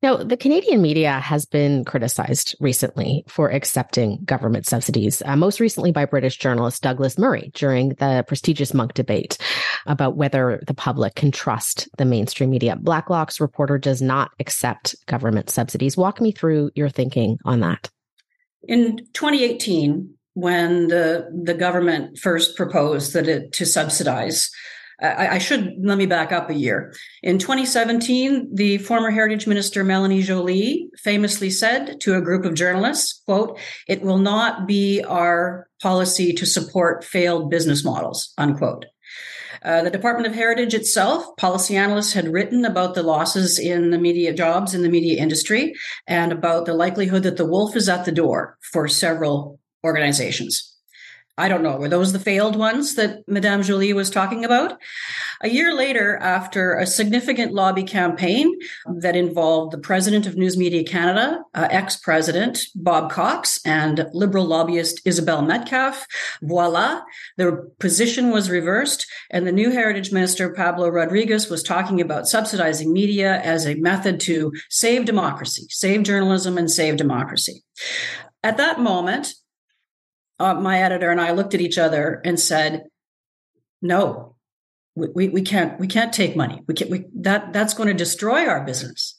Now, 0.02 0.16
the 0.16 0.36
Canadian 0.36 0.82
media 0.82 1.12
has 1.20 1.44
been 1.44 1.84
criticized 1.84 2.56
recently 2.58 3.24
for 3.28 3.52
accepting 3.52 4.18
government 4.24 4.66
subsidies, 4.66 5.22
uh, 5.24 5.36
most 5.36 5.60
recently 5.60 5.92
by 5.92 6.06
British 6.06 6.38
journalist 6.38 6.82
Douglas 6.82 7.18
Murray 7.18 7.52
during 7.54 7.90
the 7.90 8.24
prestigious 8.26 8.74
Munk 8.74 8.94
debate 8.94 9.38
about 9.86 10.16
whether 10.16 10.60
the 10.66 10.74
public 10.74 11.14
can 11.14 11.30
trust 11.30 11.88
the 11.98 12.04
mainstream 12.04 12.50
media. 12.50 12.74
Blacklock's 12.74 13.40
reporter 13.40 13.78
does 13.78 14.02
not 14.02 14.32
accept 14.40 14.96
government 15.06 15.50
subsidies. 15.50 15.96
Walk 15.96 16.20
me 16.20 16.32
through 16.32 16.72
your 16.74 16.88
thinking 16.88 17.38
on 17.44 17.60
that. 17.60 17.88
In 18.66 18.96
2018, 19.12 20.14
when 20.34 20.88
the, 20.88 21.30
the 21.44 21.54
government 21.54 22.18
first 22.18 22.56
proposed 22.56 23.12
that 23.12 23.28
it 23.28 23.52
to 23.52 23.66
subsidize 23.66 24.50
I, 25.00 25.28
I, 25.28 25.38
should 25.38 25.74
let 25.80 25.98
me 25.98 26.06
back 26.06 26.32
up 26.32 26.50
a 26.50 26.54
year. 26.54 26.94
In 27.22 27.38
2017, 27.38 28.54
the 28.54 28.78
former 28.78 29.10
Heritage 29.10 29.46
Minister 29.46 29.84
Melanie 29.84 30.22
Joly 30.22 30.88
famously 30.98 31.50
said 31.50 32.00
to 32.00 32.16
a 32.16 32.20
group 32.20 32.44
of 32.44 32.54
journalists, 32.54 33.22
quote, 33.24 33.58
it 33.88 34.02
will 34.02 34.18
not 34.18 34.66
be 34.66 35.02
our 35.02 35.68
policy 35.80 36.32
to 36.34 36.46
support 36.46 37.04
failed 37.04 37.50
business 37.50 37.84
models, 37.84 38.32
unquote. 38.38 38.86
Uh, 39.64 39.82
the 39.82 39.90
Department 39.90 40.26
of 40.26 40.34
Heritage 40.34 40.74
itself, 40.74 41.24
policy 41.36 41.76
analysts 41.76 42.12
had 42.12 42.32
written 42.32 42.64
about 42.64 42.94
the 42.94 43.02
losses 43.02 43.58
in 43.58 43.90
the 43.90 43.98
media 43.98 44.32
jobs 44.32 44.74
in 44.74 44.82
the 44.82 44.88
media 44.88 45.20
industry 45.20 45.74
and 46.06 46.32
about 46.32 46.66
the 46.66 46.74
likelihood 46.74 47.22
that 47.22 47.36
the 47.36 47.46
wolf 47.46 47.76
is 47.76 47.88
at 47.88 48.04
the 48.04 48.12
door 48.12 48.58
for 48.72 48.88
several 48.88 49.60
organizations. 49.84 50.71
I 51.42 51.48
don't 51.48 51.64
know. 51.64 51.76
Were 51.76 51.88
those 51.88 52.12
the 52.12 52.20
failed 52.20 52.54
ones 52.54 52.94
that 52.94 53.26
Madame 53.26 53.64
Joly 53.64 53.92
was 53.92 54.10
talking 54.10 54.44
about? 54.44 54.78
A 55.40 55.48
year 55.48 55.74
later, 55.74 56.16
after 56.18 56.74
a 56.74 56.86
significant 56.86 57.52
lobby 57.52 57.82
campaign 57.82 58.56
that 58.86 59.16
involved 59.16 59.72
the 59.72 59.80
president 59.80 60.24
of 60.24 60.36
News 60.36 60.56
Media 60.56 60.84
Canada, 60.84 61.40
uh, 61.52 61.66
ex 61.68 61.96
president 61.96 62.60
Bob 62.76 63.10
Cox, 63.10 63.60
and 63.66 64.06
liberal 64.12 64.44
lobbyist 64.44 65.00
Isabelle 65.04 65.42
Metcalfe, 65.42 66.06
voila, 66.42 67.00
the 67.38 67.68
position 67.80 68.30
was 68.30 68.48
reversed. 68.48 69.04
And 69.28 69.44
the 69.44 69.50
new 69.50 69.72
heritage 69.72 70.12
minister, 70.12 70.52
Pablo 70.52 70.90
Rodriguez, 70.90 71.50
was 71.50 71.64
talking 71.64 72.00
about 72.00 72.28
subsidizing 72.28 72.92
media 72.92 73.40
as 73.40 73.66
a 73.66 73.74
method 73.74 74.20
to 74.20 74.52
save 74.70 75.06
democracy, 75.06 75.66
save 75.70 76.04
journalism, 76.04 76.56
and 76.56 76.70
save 76.70 76.98
democracy. 76.98 77.64
At 78.44 78.58
that 78.58 78.78
moment, 78.78 79.34
uh, 80.38 80.54
my 80.54 80.82
editor 80.82 81.10
and 81.10 81.20
I 81.20 81.32
looked 81.32 81.54
at 81.54 81.60
each 81.60 81.78
other 81.78 82.20
and 82.24 82.38
said, 82.38 82.84
"No, 83.80 84.36
we, 84.94 85.08
we, 85.14 85.28
we 85.28 85.42
can't 85.42 85.78
we 85.78 85.86
can't 85.86 86.12
take 86.12 86.36
money. 86.36 86.62
We 86.66 86.74
can't 86.74 86.90
we, 86.90 87.04
that 87.14 87.52
that's 87.52 87.74
going 87.74 87.88
to 87.88 87.94
destroy 87.94 88.46
our 88.46 88.64
business. 88.64 89.18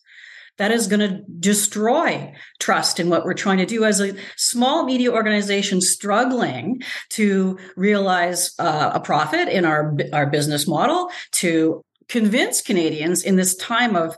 That 0.60 0.72
is 0.72 0.88
going 0.88 1.00
to 1.00 1.24
destroy 1.40 2.32
trust 2.60 3.00
in 3.00 3.10
what 3.10 3.26
we're 3.26 3.34
trying 3.34 3.58
to 3.58 3.66
do 3.66 3.86
as 3.86 4.00
a 4.00 4.16
small 4.38 4.86
media 4.86 5.12
organization 5.12 5.82
struggling 5.82 6.84
to 7.10 7.58
realize 7.76 8.54
uh, 8.60 8.92
a 8.94 9.00
profit 9.00 9.48
in 9.48 9.66
our 9.66 9.96
our 10.14 10.28
business 10.28 10.68
model 10.68 11.10
to 11.34 11.84
convince 12.08 12.62
Canadians 12.62 13.24
in 13.24 13.36
this 13.36 13.56
time 13.56 13.96
of 13.96 14.16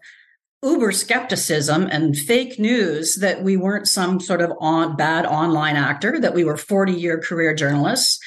uber 0.66 0.92
skepticism 0.92 1.88
and 1.92 2.18
fake 2.18 2.58
news 2.60 3.16
that 3.16 3.44
we 3.44 3.56
weren't 3.56 3.88
some 3.88 4.20
sort 4.20 4.42
of 4.42 4.52
on, 4.60 4.96
bad 4.96 5.26
online 5.26 5.76
actor, 5.76 6.20
that 6.20 6.34
we 6.34 6.44
were 6.44 6.58
40 6.58 6.92
year 6.92 7.20
career 7.20 7.54
journalists. 7.54 8.20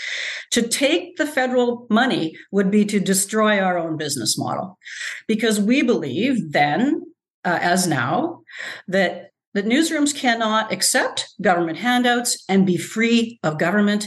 To 0.53 0.67
take 0.67 1.17
the 1.17 1.27
federal 1.27 1.87
money 1.91 2.37
would 2.53 2.71
be 2.71 2.85
to 2.87 3.01
destroy 3.01 3.61
our 3.61 3.77
own 3.77 3.97
business 3.97 4.39
model 4.39 4.79
because 5.27 5.61
we 5.61 5.83
believe 5.83 6.53
then, 6.53 7.03
uh, 7.45 7.59
as 7.61 7.87
now, 7.87 8.43
that 8.87 9.31
that 9.55 9.67
newsrooms 9.67 10.15
cannot 10.15 10.73
accept 10.73 11.35
government 11.43 11.79
handouts 11.79 12.45
and 12.49 12.67
be 12.67 12.77
free 12.77 13.41
of 13.43 13.59
government 13.59 14.07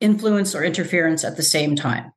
influence 0.00 0.54
or 0.54 0.62
interference 0.62 1.24
at 1.24 1.36
the 1.36 1.42
same 1.42 1.74
time. 1.74 2.12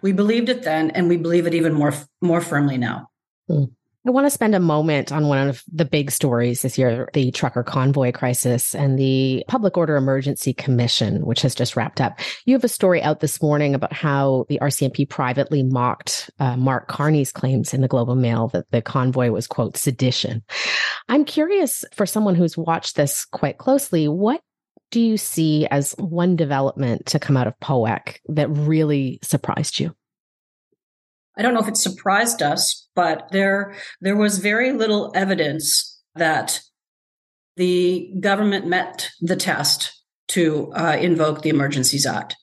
We 0.00 0.12
believed 0.12 0.48
it 0.48 0.62
then, 0.62 0.90
and 0.90 1.08
we 1.08 1.18
believe 1.18 1.46
it 1.46 1.54
even 1.54 1.74
more 1.74 1.94
more 2.20 2.40
firmly 2.40 2.78
now. 2.78 3.10
Mm. 3.48 3.70
I 4.06 4.10
want 4.10 4.26
to 4.26 4.30
spend 4.30 4.54
a 4.54 4.60
moment 4.60 5.12
on 5.12 5.28
one 5.28 5.48
of 5.48 5.64
the 5.72 5.86
big 5.86 6.10
stories 6.10 6.60
this 6.60 6.76
year, 6.76 7.08
the 7.14 7.30
trucker 7.30 7.62
convoy 7.62 8.12
crisis 8.12 8.74
and 8.74 8.98
the 8.98 9.42
Public 9.48 9.78
Order 9.78 9.96
Emergency 9.96 10.52
Commission, 10.52 11.24
which 11.24 11.40
has 11.40 11.54
just 11.54 11.74
wrapped 11.74 12.02
up. 12.02 12.20
You 12.44 12.54
have 12.54 12.64
a 12.64 12.68
story 12.68 13.02
out 13.02 13.20
this 13.20 13.40
morning 13.40 13.74
about 13.74 13.94
how 13.94 14.44
the 14.50 14.58
RCMP 14.60 15.08
privately 15.08 15.62
mocked 15.62 16.30
uh, 16.38 16.54
Mark 16.58 16.86
Carney's 16.86 17.32
claims 17.32 17.72
in 17.72 17.80
the 17.80 17.88
Globe 17.88 18.10
and 18.10 18.20
Mail 18.20 18.48
that 18.48 18.70
the 18.72 18.82
convoy 18.82 19.30
was, 19.30 19.46
quote, 19.46 19.78
sedition. 19.78 20.42
I'm 21.08 21.24
curious 21.24 21.82
for 21.94 22.04
someone 22.04 22.34
who's 22.34 22.58
watched 22.58 22.96
this 22.96 23.24
quite 23.24 23.56
closely, 23.56 24.06
what 24.06 24.42
do 24.90 25.00
you 25.00 25.16
see 25.16 25.66
as 25.68 25.92
one 25.92 26.36
development 26.36 27.06
to 27.06 27.18
come 27.18 27.38
out 27.38 27.46
of 27.46 27.58
POEC 27.60 28.18
that 28.28 28.50
really 28.50 29.18
surprised 29.22 29.80
you? 29.80 29.96
I 31.36 31.42
don't 31.42 31.54
know 31.54 31.60
if 31.60 31.68
it 31.68 31.76
surprised 31.76 32.42
us, 32.42 32.88
but 32.94 33.28
there 33.32 33.74
there 34.00 34.16
was 34.16 34.38
very 34.38 34.72
little 34.72 35.12
evidence 35.14 36.00
that 36.14 36.60
the 37.56 38.12
government 38.20 38.66
met 38.66 39.10
the 39.20 39.36
test 39.36 39.92
to 40.28 40.72
uh, 40.74 40.96
invoke 41.00 41.42
the 41.42 41.50
Emergencies 41.50 42.06
Act. 42.06 42.36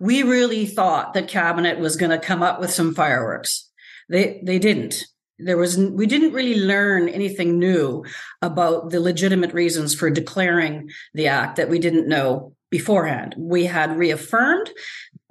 We 0.00 0.22
really 0.22 0.66
thought 0.66 1.14
that 1.14 1.28
cabinet 1.28 1.78
was 1.78 1.96
going 1.96 2.10
to 2.10 2.18
come 2.18 2.42
up 2.42 2.60
with 2.60 2.70
some 2.70 2.94
fireworks. 2.94 3.68
They 4.08 4.40
they 4.44 4.58
didn't. 4.58 5.04
There 5.38 5.56
was 5.56 5.76
we 5.76 6.06
didn't 6.06 6.32
really 6.32 6.60
learn 6.60 7.08
anything 7.08 7.58
new 7.58 8.04
about 8.40 8.90
the 8.90 9.00
legitimate 9.00 9.52
reasons 9.52 9.94
for 9.94 10.08
declaring 10.08 10.90
the 11.14 11.26
act 11.26 11.56
that 11.56 11.68
we 11.68 11.78
didn't 11.78 12.08
know 12.08 12.54
beforehand. 12.70 13.34
We 13.36 13.66
had 13.66 13.98
reaffirmed 13.98 14.70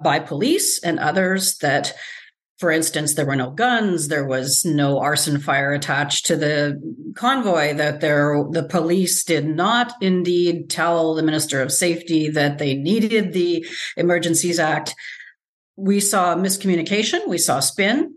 by 0.02 0.18
police 0.20 0.82
and 0.82 0.98
others 0.98 1.58
that 1.58 1.94
for 2.58 2.70
instance, 2.70 3.14
there 3.14 3.26
were 3.26 3.36
no 3.36 3.50
guns, 3.50 4.08
there 4.08 4.26
was 4.26 4.64
no 4.64 4.98
arson 4.98 5.38
fire 5.38 5.72
attached 5.72 6.24
to 6.26 6.36
the 6.36 6.80
convoy, 7.14 7.74
that 7.74 8.00
there 8.00 8.44
the 8.50 8.62
police 8.62 9.24
did 9.24 9.46
not 9.46 9.92
indeed 10.00 10.70
tell 10.70 11.14
the 11.14 11.22
Minister 11.22 11.60
of 11.60 11.70
Safety 11.70 12.30
that 12.30 12.58
they 12.58 12.74
needed 12.74 13.32
the 13.32 13.66
Emergencies 13.96 14.58
Act. 14.58 14.94
We 15.76 16.00
saw 16.00 16.34
miscommunication, 16.34 17.28
we 17.28 17.36
saw 17.36 17.60
spin. 17.60 18.14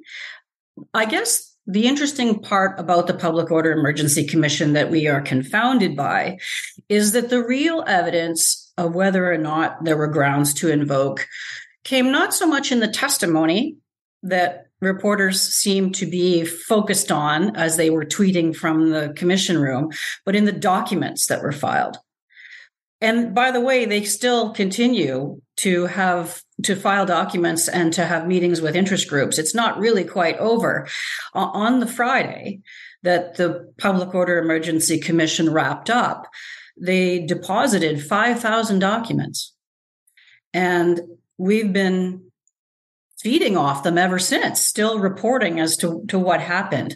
I 0.94 1.04
guess 1.04 1.54
the 1.68 1.88
interesting 1.88 2.40
part 2.40 2.80
about 2.80 3.08
the 3.08 3.14
Public 3.14 3.52
Order 3.52 3.74
Emergency 3.74 4.26
Commission 4.26 4.72
that 4.74 4.90
we 4.90 5.08
are 5.08 5.22
confounded 5.22 5.98
by 5.98 6.40
is 6.88 7.12
that 7.12 7.30
the 7.30 7.44
real 7.44 7.84
evidence 7.86 8.72
of 8.78 8.96
whether 8.96 9.32
or 9.32 9.38
not 9.38 9.84
there 9.84 9.98
were 9.98 10.08
grounds 10.08 10.54
to 10.56 10.72
invoke 10.72 11.28
came 11.84 12.12
not 12.12 12.34
so 12.34 12.48
much 12.48 12.72
in 12.72 12.80
the 12.80 12.88
testimony 12.88 13.76
that 14.24 14.68
reporters 14.82 15.42
seemed 15.42 15.96
to 15.96 16.06
be 16.06 16.46
focused 16.46 17.12
on 17.12 17.56
as 17.56 17.78
they 17.78 17.90
were 17.90 18.06
tweeting 18.06 18.56
from 18.56 18.90
the 18.90 19.14
commission 19.16 19.58
room, 19.58 19.92
but 20.26 20.36
in 20.36 20.46
the 20.46 20.52
documents 20.52 21.28
that 21.28 21.42
were 21.42 21.52
filed. 21.52 21.98
And 23.02 23.34
by 23.34 23.52
the 23.52 23.62
way, 23.62 23.86
they 23.86 24.04
still 24.04 24.52
continue 24.52 25.42
to 25.58 25.86
have 25.86 26.42
to 26.64 26.76
file 26.76 27.06
documents 27.06 27.70
and 27.70 27.94
to 27.94 28.06
have 28.06 28.28
meetings 28.28 28.62
with 28.62 28.76
interest 28.76 29.08
groups. 29.08 29.38
It's 29.38 29.56
not 29.56 29.80
really 29.80 30.04
quite 30.04 30.38
over. 30.38 30.88
On 31.34 31.80
the 31.80 31.88
Friday 31.88 32.60
that 33.04 33.36
the 33.36 33.74
Public 33.78 34.14
Order 34.14 34.38
Emergency 34.40 35.00
Commission 35.00 35.50
wrapped 35.50 35.90
up, 35.90 36.28
they 36.78 37.20
deposited 37.20 38.04
5,000 38.04 38.80
documents. 38.80 39.54
And 40.54 41.00
we've 41.38 41.72
been 41.72 42.29
feeding 43.22 43.58
off 43.58 43.84
them 43.84 43.98
ever 43.98 44.20
since, 44.20 44.62
still 44.62 45.00
reporting 45.00 45.60
as 45.60 45.78
to, 45.78 46.04
to 46.08 46.18
what 46.18 46.42
happened. 46.42 46.96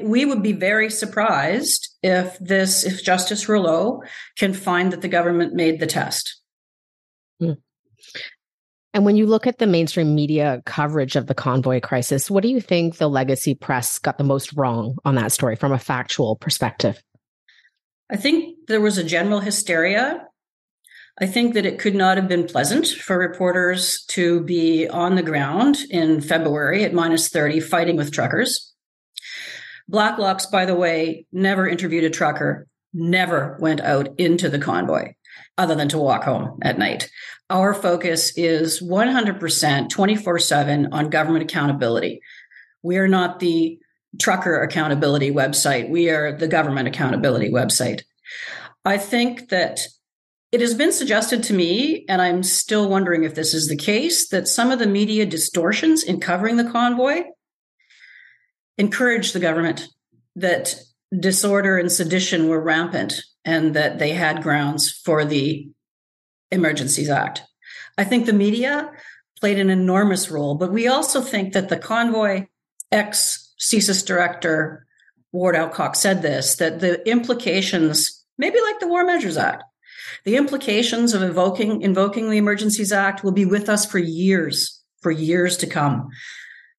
We 0.00 0.24
would 0.24 0.42
be 0.42 0.52
very 0.52 0.90
surprised 0.90 1.94
if 2.02 2.38
this, 2.38 2.84
if 2.84 3.02
Justice 3.02 3.48
Rouleau 3.48 4.02
can 4.36 4.54
find 4.54 4.92
that 4.92 5.02
the 5.02 5.08
government 5.08 5.54
made 5.54 5.80
the 5.80 5.86
test. 5.86 6.40
Hmm. 7.40 7.52
And 8.94 9.04
when 9.04 9.16
you 9.16 9.26
look 9.26 9.46
at 9.46 9.58
the 9.58 9.66
mainstream 9.66 10.14
media 10.14 10.62
coverage 10.64 11.16
of 11.16 11.26
the 11.26 11.34
convoy 11.34 11.80
crisis, 11.80 12.30
what 12.30 12.42
do 12.42 12.48
you 12.48 12.62
think 12.62 12.96
the 12.96 13.08
legacy 13.08 13.54
press 13.54 13.98
got 13.98 14.16
the 14.16 14.24
most 14.24 14.54
wrong 14.54 14.96
on 15.04 15.16
that 15.16 15.32
story 15.32 15.56
from 15.56 15.72
a 15.72 15.78
factual 15.78 16.36
perspective? 16.36 17.02
I 18.10 18.16
think 18.16 18.56
there 18.68 18.80
was 18.80 18.96
a 18.96 19.04
general 19.04 19.40
hysteria 19.40 20.26
I 21.18 21.26
think 21.26 21.54
that 21.54 21.64
it 21.64 21.78
could 21.78 21.94
not 21.94 22.18
have 22.18 22.28
been 22.28 22.46
pleasant 22.46 22.86
for 22.88 23.18
reporters 23.18 24.04
to 24.08 24.40
be 24.40 24.86
on 24.86 25.14
the 25.14 25.22
ground 25.22 25.78
in 25.90 26.20
February 26.20 26.84
at 26.84 26.92
minus 26.92 27.28
30 27.28 27.60
fighting 27.60 27.96
with 27.96 28.12
truckers. 28.12 28.74
Blacklocks, 29.90 30.50
by 30.50 30.66
the 30.66 30.74
way, 30.74 31.26
never 31.32 31.66
interviewed 31.66 32.04
a 32.04 32.10
trucker, 32.10 32.66
never 32.92 33.56
went 33.60 33.80
out 33.80 34.08
into 34.18 34.50
the 34.50 34.58
convoy 34.58 35.12
other 35.56 35.74
than 35.74 35.88
to 35.88 35.98
walk 35.98 36.24
home 36.24 36.58
at 36.62 36.78
night. 36.78 37.08
Our 37.48 37.72
focus 37.72 38.36
is 38.36 38.82
100% 38.82 39.88
24 39.88 40.38
7 40.38 40.92
on 40.92 41.10
government 41.10 41.44
accountability. 41.44 42.20
We 42.82 42.98
are 42.98 43.08
not 43.08 43.40
the 43.40 43.78
trucker 44.20 44.60
accountability 44.60 45.30
website, 45.30 45.88
we 45.88 46.10
are 46.10 46.32
the 46.32 46.48
government 46.48 46.88
accountability 46.88 47.50
website. 47.50 48.02
I 48.84 48.98
think 48.98 49.48
that 49.48 49.80
it 50.56 50.62
has 50.62 50.72
been 50.72 50.90
suggested 50.90 51.42
to 51.42 51.52
me, 51.52 52.06
and 52.08 52.22
I'm 52.22 52.42
still 52.42 52.88
wondering 52.88 53.24
if 53.24 53.34
this 53.34 53.52
is 53.52 53.68
the 53.68 53.76
case, 53.76 54.28
that 54.28 54.48
some 54.48 54.70
of 54.70 54.78
the 54.78 54.86
media 54.86 55.26
distortions 55.26 56.02
in 56.02 56.18
covering 56.18 56.56
the 56.56 56.70
convoy 56.70 57.24
encouraged 58.78 59.34
the 59.34 59.38
government 59.38 59.86
that 60.34 60.74
disorder 61.20 61.76
and 61.76 61.92
sedition 61.92 62.48
were 62.48 62.58
rampant 62.58 63.22
and 63.44 63.74
that 63.74 63.98
they 63.98 64.12
had 64.12 64.42
grounds 64.42 64.90
for 64.90 65.26
the 65.26 65.68
Emergencies 66.50 67.10
Act. 67.10 67.42
I 67.98 68.04
think 68.04 68.24
the 68.24 68.32
media 68.32 68.90
played 69.38 69.58
an 69.58 69.68
enormous 69.68 70.30
role, 70.30 70.54
but 70.54 70.72
we 70.72 70.88
also 70.88 71.20
think 71.20 71.52
that 71.52 71.68
the 71.68 71.76
convoy 71.76 72.46
ex 72.90 73.52
CSIS 73.60 74.06
director 74.06 74.86
Ward 75.32 75.54
Elcock 75.54 75.96
said 75.96 76.22
this 76.22 76.56
that 76.56 76.80
the 76.80 77.06
implications, 77.06 78.24
maybe 78.38 78.58
like 78.62 78.80
the 78.80 78.88
War 78.88 79.04
Measures 79.04 79.36
Act, 79.36 79.62
the 80.26 80.36
implications 80.36 81.14
of 81.14 81.22
invoking 81.22 81.80
invoking 81.80 82.28
the 82.28 82.36
Emergencies 82.36 82.92
Act 82.92 83.24
will 83.24 83.32
be 83.32 83.46
with 83.46 83.68
us 83.68 83.86
for 83.86 83.98
years, 83.98 84.82
for 85.00 85.12
years 85.12 85.56
to 85.58 85.68
come, 85.68 86.08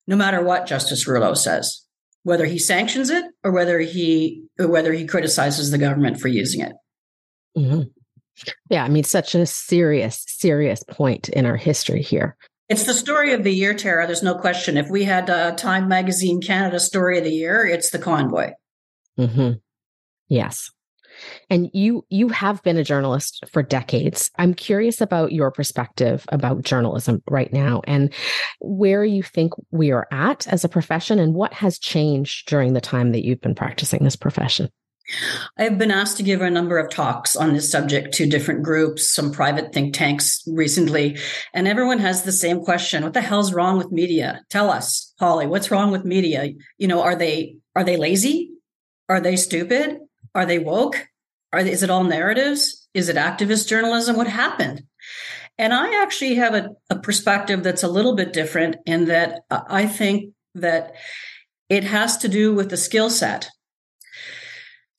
no 0.05 0.17
matter 0.17 0.43
what 0.43 0.67
Justice 0.67 1.07
Rouleau 1.07 1.33
says, 1.33 1.81
whether 2.23 2.45
he 2.45 2.59
sanctions 2.59 3.09
it 3.09 3.23
or 3.45 3.53
whether 3.53 3.79
he 3.79 4.43
or 4.59 4.67
whether 4.67 4.91
he 4.91 5.07
criticizes 5.07 5.71
the 5.71 5.77
government 5.77 6.19
for 6.19 6.27
using 6.27 6.61
it. 6.61 6.73
Mm-hmm. 7.57 7.81
Yeah, 8.69 8.83
I 8.83 8.89
mean, 8.89 9.05
such 9.05 9.33
a 9.33 9.45
serious, 9.45 10.23
serious 10.27 10.83
point 10.83 11.29
in 11.29 11.45
our 11.45 11.57
history 11.57 12.03
here. 12.03 12.35
It's 12.69 12.83
the 12.83 12.93
story 12.93 13.31
of 13.31 13.45
the 13.45 13.53
year, 13.53 13.73
Tara. 13.73 14.05
There's 14.05 14.21
no 14.21 14.35
question. 14.35 14.77
If 14.77 14.89
we 14.89 15.05
had 15.05 15.29
a 15.29 15.53
Time 15.55 15.87
Magazine 15.87 16.41
Canada 16.41 16.81
Story 16.81 17.17
of 17.17 17.23
the 17.23 17.31
Year, 17.31 17.65
it's 17.65 17.91
the 17.91 17.97
convoy. 17.97 18.51
Mm-hmm. 19.17 19.53
Yes. 20.27 20.69
And 21.49 21.69
you 21.73 22.05
you 22.09 22.29
have 22.29 22.61
been 22.63 22.77
a 22.77 22.83
journalist 22.83 23.43
for 23.51 23.63
decades. 23.63 24.31
I'm 24.37 24.53
curious 24.53 25.01
about 25.01 25.31
your 25.31 25.51
perspective 25.51 26.25
about 26.29 26.63
journalism 26.63 27.21
right 27.29 27.51
now 27.51 27.81
and 27.85 28.13
where 28.59 29.03
you 29.03 29.23
think 29.23 29.53
we 29.71 29.91
are 29.91 30.07
at 30.11 30.47
as 30.47 30.63
a 30.63 30.69
profession 30.69 31.19
and 31.19 31.33
what 31.33 31.53
has 31.53 31.79
changed 31.79 32.47
during 32.47 32.73
the 32.73 32.81
time 32.81 33.11
that 33.11 33.25
you've 33.25 33.41
been 33.41 33.55
practicing 33.55 34.03
this 34.03 34.15
profession. 34.15 34.69
I've 35.57 35.77
been 35.77 35.91
asked 35.91 36.17
to 36.17 36.23
give 36.23 36.41
a 36.41 36.49
number 36.49 36.77
of 36.77 36.89
talks 36.89 37.35
on 37.35 37.53
this 37.53 37.71
subject 37.71 38.13
to 38.15 38.25
different 38.25 38.63
groups, 38.63 39.07
some 39.07 39.31
private 39.31 39.73
think 39.73 39.93
tanks 39.93 40.43
recently, 40.47 41.17
and 41.53 41.67
everyone 41.67 41.99
has 41.99 42.23
the 42.23 42.31
same 42.31 42.61
question. 42.61 43.03
What 43.03 43.13
the 43.13 43.21
hell's 43.21 43.53
wrong 43.53 43.77
with 43.77 43.91
media? 43.91 44.41
Tell 44.49 44.69
us, 44.69 45.13
Holly, 45.19 45.47
what's 45.47 45.71
wrong 45.71 45.91
with 45.91 46.03
media? 46.03 46.49
You 46.77 46.87
know, 46.87 47.01
are 47.01 47.15
they 47.15 47.57
are 47.75 47.83
they 47.83 47.95
lazy? 47.95 48.51
Are 49.07 49.21
they 49.21 49.37
stupid? 49.37 49.99
Are 50.37 50.45
they 50.45 50.59
woke? 50.59 51.05
Are 51.51 51.63
they, 51.63 51.71
is 51.71 51.83
it 51.83 51.89
all 51.89 52.05
narratives? 52.05 52.87
Is 52.93 53.09
it 53.09 53.17
activist 53.17 53.67
journalism? 53.67 54.15
What 54.15 54.27
happened? 54.27 54.83
And 55.57 55.73
I 55.73 56.01
actually 56.01 56.35
have 56.35 56.53
a, 56.53 56.69
a 56.89 56.99
perspective 56.99 57.63
that's 57.63 57.83
a 57.83 57.89
little 57.89 58.15
bit 58.15 58.31
different 58.31 58.77
in 58.85 59.05
that 59.05 59.41
I 59.49 59.85
think 59.85 60.33
that 60.55 60.93
it 61.67 61.83
has 61.83 62.17
to 62.19 62.29
do 62.29 62.53
with 62.53 62.69
the 62.69 62.77
skill 62.77 63.09
set 63.09 63.49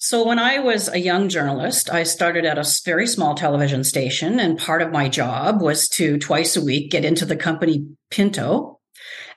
so, 0.00 0.24
when 0.24 0.38
I 0.38 0.60
was 0.60 0.88
a 0.88 1.00
young 1.00 1.28
journalist, 1.28 1.92
I 1.92 2.04
started 2.04 2.44
at 2.44 2.56
a 2.56 2.64
very 2.84 3.04
small 3.08 3.34
television 3.34 3.82
station, 3.82 4.38
and 4.38 4.56
part 4.56 4.80
of 4.80 4.92
my 4.92 5.08
job 5.08 5.60
was 5.60 5.88
to 5.90 6.18
twice 6.18 6.56
a 6.56 6.64
week 6.64 6.92
get 6.92 7.04
into 7.04 7.26
the 7.26 7.34
company 7.34 7.84
Pinto 8.08 8.78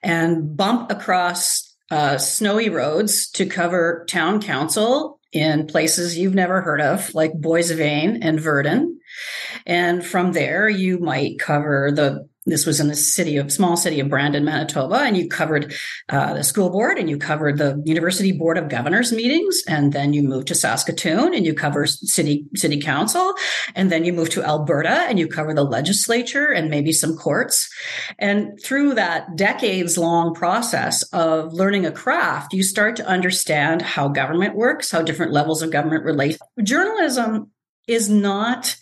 and 0.03 0.55
bump 0.55 0.91
across 0.91 1.75
uh, 1.89 2.19
snowy 2.19 2.69
roads 2.69 3.31
to 3.31 3.47
cover 3.47 4.05
town 4.07 4.39
council 4.39 5.19
in 5.31 5.67
places 5.67 6.17
you've 6.17 6.35
never 6.35 6.61
heard 6.61 6.81
of, 6.81 7.13
like 7.13 7.33
Boissevain 7.33 8.19
and 8.21 8.39
Virden. 8.39 8.97
And 9.65 10.05
from 10.05 10.31
there, 10.33 10.67
you 10.67 10.99
might 10.99 11.39
cover 11.39 11.91
the 11.93 12.27
this 12.45 12.65
was 12.65 12.79
in 12.79 12.87
the 12.87 12.95
city 12.95 13.37
of 13.37 13.51
small 13.51 13.77
city 13.77 13.99
of 13.99 14.09
Brandon, 14.09 14.43
Manitoba, 14.43 14.95
and 14.95 15.15
you 15.15 15.29
covered 15.29 15.73
uh, 16.09 16.33
the 16.33 16.43
school 16.43 16.71
board 16.71 16.97
and 16.97 17.07
you 17.07 17.17
covered 17.17 17.59
the 17.59 17.81
university 17.85 18.31
board 18.31 18.57
of 18.57 18.67
governors 18.67 19.11
meetings, 19.11 19.61
and 19.67 19.93
then 19.93 20.13
you 20.13 20.23
moved 20.23 20.47
to 20.47 20.55
Saskatoon 20.55 21.35
and 21.35 21.45
you 21.45 21.53
cover 21.53 21.85
city 21.85 22.47
city 22.55 22.81
council, 22.81 23.35
and 23.75 23.91
then 23.91 24.05
you 24.05 24.11
move 24.11 24.29
to 24.31 24.43
Alberta 24.43 25.05
and 25.07 25.19
you 25.19 25.27
cover 25.27 25.53
the 25.53 25.63
legislature 25.63 26.47
and 26.47 26.69
maybe 26.69 26.91
some 26.91 27.15
courts, 27.15 27.69
and 28.17 28.59
through 28.63 28.95
that 28.95 29.35
decades 29.35 29.97
long 29.97 30.33
process 30.33 31.03
of 31.13 31.53
learning 31.53 31.85
a 31.85 31.91
craft, 31.91 32.53
you 32.53 32.63
start 32.63 32.95
to 32.95 33.05
understand 33.05 33.83
how 33.83 34.07
government 34.07 34.55
works, 34.55 34.89
how 34.89 35.01
different 35.01 35.31
levels 35.31 35.61
of 35.61 35.71
government 35.71 36.03
relate. 36.03 36.39
Journalism 36.63 37.51
is 37.87 38.09
not 38.09 38.75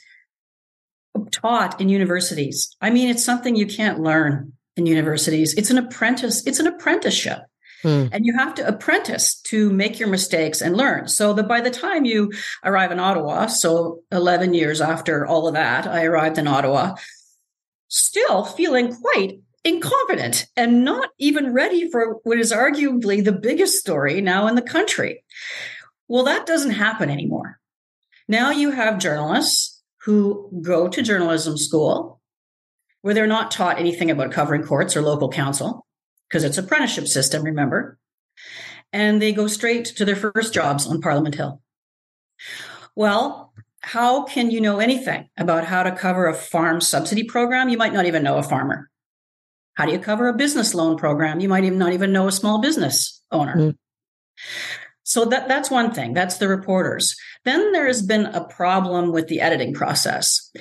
taught 1.28 1.80
in 1.80 1.90
universities. 1.90 2.76
I 2.82 2.90
mean, 2.90 3.10
it's 3.10 3.24
something 3.24 3.56
you 3.56 3.68
can't 3.68 4.00
learn 4.00 4.54
in 4.76 4.86
universities. 4.86 5.54
It's 5.56 5.70
an 5.70 5.78
apprentice, 5.78 6.46
it's 6.48 6.60
an 6.60 6.68
apprenticeship. 6.68 7.40
Hmm. 7.82 8.08
And 8.12 8.26
you 8.26 8.38
have 8.38 8.56
to 8.56 8.68
apprentice 8.68 9.40
to 9.44 9.72
make 9.72 10.00
your 10.00 10.10
mistakes 10.10 10.62
and 10.62 10.76
learn. 10.76 11.08
So 11.08 11.34
that 11.34 11.48
by 11.48 11.62
the 11.62 11.70
time 11.70 12.04
you 12.04 12.32
arrive 12.64 12.92
in 12.92 13.00
Ottawa, 13.00 13.48
so 13.48 14.02
11 14.12 14.54
years 14.54 14.82
after 14.82 15.26
all 15.26 15.48
of 15.48 15.54
that, 15.54 15.88
I 15.88 16.04
arrived 16.04 16.38
in 16.38 16.48
Ottawa, 16.48 16.96
still 17.88 18.44
feeling 18.44 18.96
quite 18.96 19.40
incompetent 19.64 20.48
and 20.56 20.84
not 20.84 21.10
even 21.18 21.54
ready 21.54 21.90
for 21.90 22.20
what 22.24 22.40
is 22.40 22.52
arguably 22.52 23.24
the 23.24 23.32
biggest 23.32 23.80
story 23.80 24.22
now 24.22 24.48
in 24.48 24.56
the 24.56 24.62
country. 24.62 25.24
Well, 26.08 26.24
that 26.26 26.46
doesn't 26.46 26.72
happen 26.72 27.10
anymore. 27.10 27.60
Now 28.28 28.52
you 28.52 28.72
have 28.72 29.00
journalists 29.00 29.79
who 30.10 30.50
go 30.64 30.88
to 30.88 31.04
journalism 31.04 31.56
school 31.56 32.20
where 33.02 33.14
they're 33.14 33.28
not 33.28 33.52
taught 33.52 33.78
anything 33.78 34.10
about 34.10 34.32
covering 34.32 34.64
courts 34.64 34.98
or 34.98 35.04
local 35.04 35.30
council 35.30 35.86
because 36.28 36.44
it's 36.44 36.58
apprenticeship 36.58 37.08
system, 37.08 37.44
remember? 37.44 38.00
And 38.92 39.22
they 39.22 39.32
go 39.34 39.46
straight 39.46 39.86
to 39.86 40.06
their 40.06 40.16
first 40.16 40.52
jobs 40.52 40.88
on 40.88 41.00
Parliament 41.00 41.36
Hill. 41.36 41.62
Well, 42.96 43.54
how 43.82 44.24
can 44.24 44.50
you 44.50 44.60
know 44.62 44.80
anything 44.80 45.30
about 45.38 45.66
how 45.66 45.84
to 45.84 45.92
cover 45.92 46.26
a 46.26 46.34
farm 46.34 46.82
subsidy 46.82 47.24
program? 47.24 47.70
You 47.70 47.78
might 47.78 47.94
not 47.94 48.08
even 48.08 48.24
know 48.24 48.40
a 48.40 48.44
farmer. 48.44 48.90
How 49.76 49.86
do 49.86 49.92
you 49.92 50.00
cover 50.00 50.28
a 50.28 50.34
business 50.34 50.74
loan 50.74 50.98
program? 50.98 51.40
You 51.40 51.50
might 51.50 51.66
even 51.66 51.78
not 51.78 51.94
even 51.94 52.12
know 52.12 52.28
a 52.28 52.32
small 52.32 52.60
business 52.62 53.22
owner. 53.32 53.56
Mm. 53.56 53.78
So 55.04 55.26
that 55.26 55.48
that's 55.48 55.70
one 55.70 55.92
thing. 55.92 56.16
That's 56.16 56.38
the 56.38 56.48
reporters. 56.48 57.16
Then 57.46 57.72
there 57.72 57.88
has 57.88 58.02
been 58.02 58.26
a 58.26 58.44
problem 58.44 59.12
with 59.12 59.28
the 59.28 59.42
editing 59.42 59.74
process. 59.74 60.52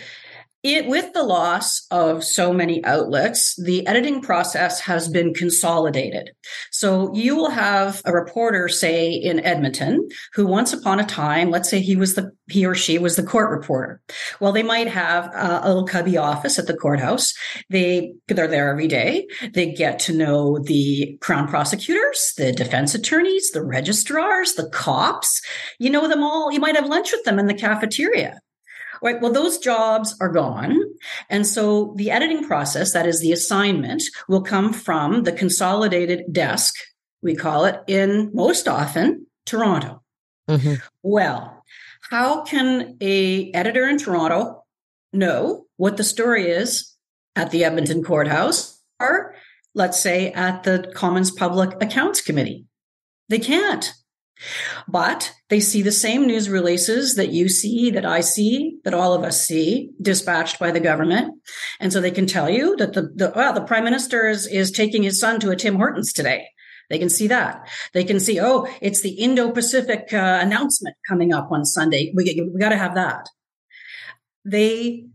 It, 0.68 0.86
with 0.86 1.14
the 1.14 1.22
loss 1.22 1.86
of 1.90 2.22
so 2.22 2.52
many 2.52 2.84
outlets, 2.84 3.56
the 3.56 3.86
editing 3.86 4.20
process 4.20 4.80
has 4.80 5.08
been 5.08 5.32
consolidated. 5.32 6.32
So 6.72 7.10
you 7.14 7.36
will 7.36 7.48
have 7.48 8.02
a 8.04 8.12
reporter, 8.12 8.68
say 8.68 9.10
in 9.10 9.40
Edmonton, 9.40 10.06
who 10.34 10.46
once 10.46 10.74
upon 10.74 11.00
a 11.00 11.06
time, 11.06 11.50
let's 11.50 11.70
say 11.70 11.80
he 11.80 11.96
was 11.96 12.16
the 12.16 12.32
he 12.50 12.66
or 12.66 12.74
she 12.74 12.98
was 12.98 13.16
the 13.16 13.22
court 13.22 13.50
reporter. 13.50 14.02
Well, 14.40 14.52
they 14.52 14.62
might 14.62 14.88
have 14.88 15.32
a, 15.34 15.60
a 15.64 15.68
little 15.68 15.86
cubby 15.86 16.18
office 16.18 16.58
at 16.58 16.66
the 16.66 16.76
courthouse. 16.76 17.32
They 17.70 18.12
they're 18.26 18.46
there 18.46 18.70
every 18.70 18.88
day. 18.88 19.26
They 19.54 19.72
get 19.72 19.98
to 20.00 20.12
know 20.12 20.58
the 20.58 21.16
crown 21.22 21.48
prosecutors, 21.48 22.34
the 22.36 22.52
defense 22.52 22.94
attorneys, 22.94 23.52
the 23.52 23.64
registrars, 23.64 24.52
the 24.52 24.68
cops. 24.68 25.40
You 25.78 25.88
know 25.88 26.08
them 26.08 26.22
all. 26.22 26.52
You 26.52 26.60
might 26.60 26.76
have 26.76 26.88
lunch 26.88 27.10
with 27.10 27.24
them 27.24 27.38
in 27.38 27.46
the 27.46 27.54
cafeteria. 27.54 28.38
Right. 29.02 29.20
Well, 29.20 29.32
those 29.32 29.58
jobs 29.58 30.16
are 30.20 30.28
gone. 30.28 30.78
And 31.28 31.46
so 31.46 31.94
the 31.96 32.10
editing 32.10 32.44
process, 32.44 32.92
that 32.92 33.06
is 33.06 33.20
the 33.20 33.32
assignment, 33.32 34.02
will 34.28 34.42
come 34.42 34.72
from 34.72 35.24
the 35.24 35.32
consolidated 35.32 36.32
desk, 36.32 36.74
we 37.22 37.34
call 37.34 37.64
it, 37.64 37.80
in 37.86 38.30
most 38.34 38.68
often 38.68 39.26
Toronto. 39.46 40.02
Mm-hmm. 40.48 40.74
Well, 41.02 41.64
how 42.10 42.42
can 42.42 42.96
a 43.00 43.52
editor 43.52 43.88
in 43.88 43.98
Toronto 43.98 44.64
know 45.12 45.66
what 45.76 45.96
the 45.96 46.04
story 46.04 46.48
is 46.48 46.94
at 47.36 47.50
the 47.50 47.64
Edmonton 47.64 48.02
courthouse 48.02 48.80
or 49.00 49.34
let's 49.74 50.00
say 50.00 50.32
at 50.32 50.64
the 50.64 50.90
Commons 50.94 51.30
Public 51.30 51.80
Accounts 51.82 52.20
Committee? 52.20 52.64
They 53.28 53.38
can't. 53.38 53.92
But 54.86 55.34
they 55.48 55.60
see 55.60 55.82
the 55.82 55.92
same 55.92 56.26
news 56.26 56.48
releases 56.48 57.16
that 57.16 57.30
you 57.30 57.48
see, 57.48 57.90
that 57.90 58.06
I 58.06 58.20
see, 58.20 58.78
that 58.84 58.94
all 58.94 59.12
of 59.12 59.24
us 59.24 59.44
see, 59.44 59.90
dispatched 60.00 60.58
by 60.58 60.70
the 60.70 60.80
government. 60.80 61.34
And 61.80 61.92
so 61.92 62.00
they 62.00 62.10
can 62.10 62.26
tell 62.26 62.48
you 62.48 62.76
that 62.76 62.92
the, 62.92 63.02
the 63.14 63.32
well, 63.34 63.52
the 63.52 63.60
prime 63.62 63.84
minister 63.84 64.28
is, 64.28 64.46
is 64.46 64.70
taking 64.70 65.02
his 65.02 65.18
son 65.18 65.40
to 65.40 65.50
a 65.50 65.56
Tim 65.56 65.76
Hortons 65.76 66.12
today. 66.12 66.46
They 66.88 66.98
can 66.98 67.10
see 67.10 67.26
that. 67.26 67.68
They 67.92 68.04
can 68.04 68.18
see, 68.18 68.40
oh, 68.40 68.66
it's 68.80 69.02
the 69.02 69.10
Indo-Pacific 69.10 70.12
uh, 70.12 70.38
announcement 70.40 70.96
coming 71.06 71.34
up 71.34 71.50
on 71.50 71.64
Sunday. 71.64 72.12
We, 72.14 72.48
we 72.52 72.60
got 72.60 72.70
to 72.70 72.78
have 72.78 72.94
that. 72.94 73.28
They 74.44 75.07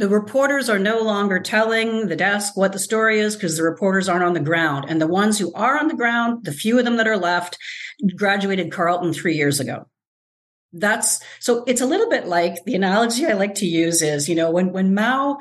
the 0.00 0.08
reporters 0.08 0.70
are 0.70 0.78
no 0.78 1.02
longer 1.02 1.38
telling 1.38 2.08
the 2.08 2.16
desk 2.16 2.56
what 2.56 2.72
the 2.72 2.78
story 2.78 3.20
is 3.20 3.36
because 3.36 3.58
the 3.58 3.62
reporters 3.62 4.08
aren't 4.08 4.24
on 4.24 4.32
the 4.32 4.40
ground. 4.40 4.86
And 4.88 4.98
the 4.98 5.06
ones 5.06 5.38
who 5.38 5.52
are 5.52 5.78
on 5.78 5.88
the 5.88 5.94
ground, 5.94 6.44
the 6.44 6.52
few 6.52 6.78
of 6.78 6.86
them 6.86 6.96
that 6.96 7.06
are 7.06 7.18
left, 7.18 7.58
graduated 8.16 8.72
Carleton 8.72 9.12
three 9.12 9.36
years 9.36 9.60
ago. 9.60 9.86
That's 10.72 11.20
so 11.38 11.64
it's 11.64 11.82
a 11.82 11.86
little 11.86 12.08
bit 12.08 12.26
like 12.26 12.64
the 12.64 12.76
analogy 12.76 13.26
I 13.26 13.34
like 13.34 13.56
to 13.56 13.66
use 13.66 14.00
is, 14.00 14.26
you 14.26 14.34
know, 14.34 14.50
when, 14.50 14.72
when 14.72 14.94
Mao 14.94 15.38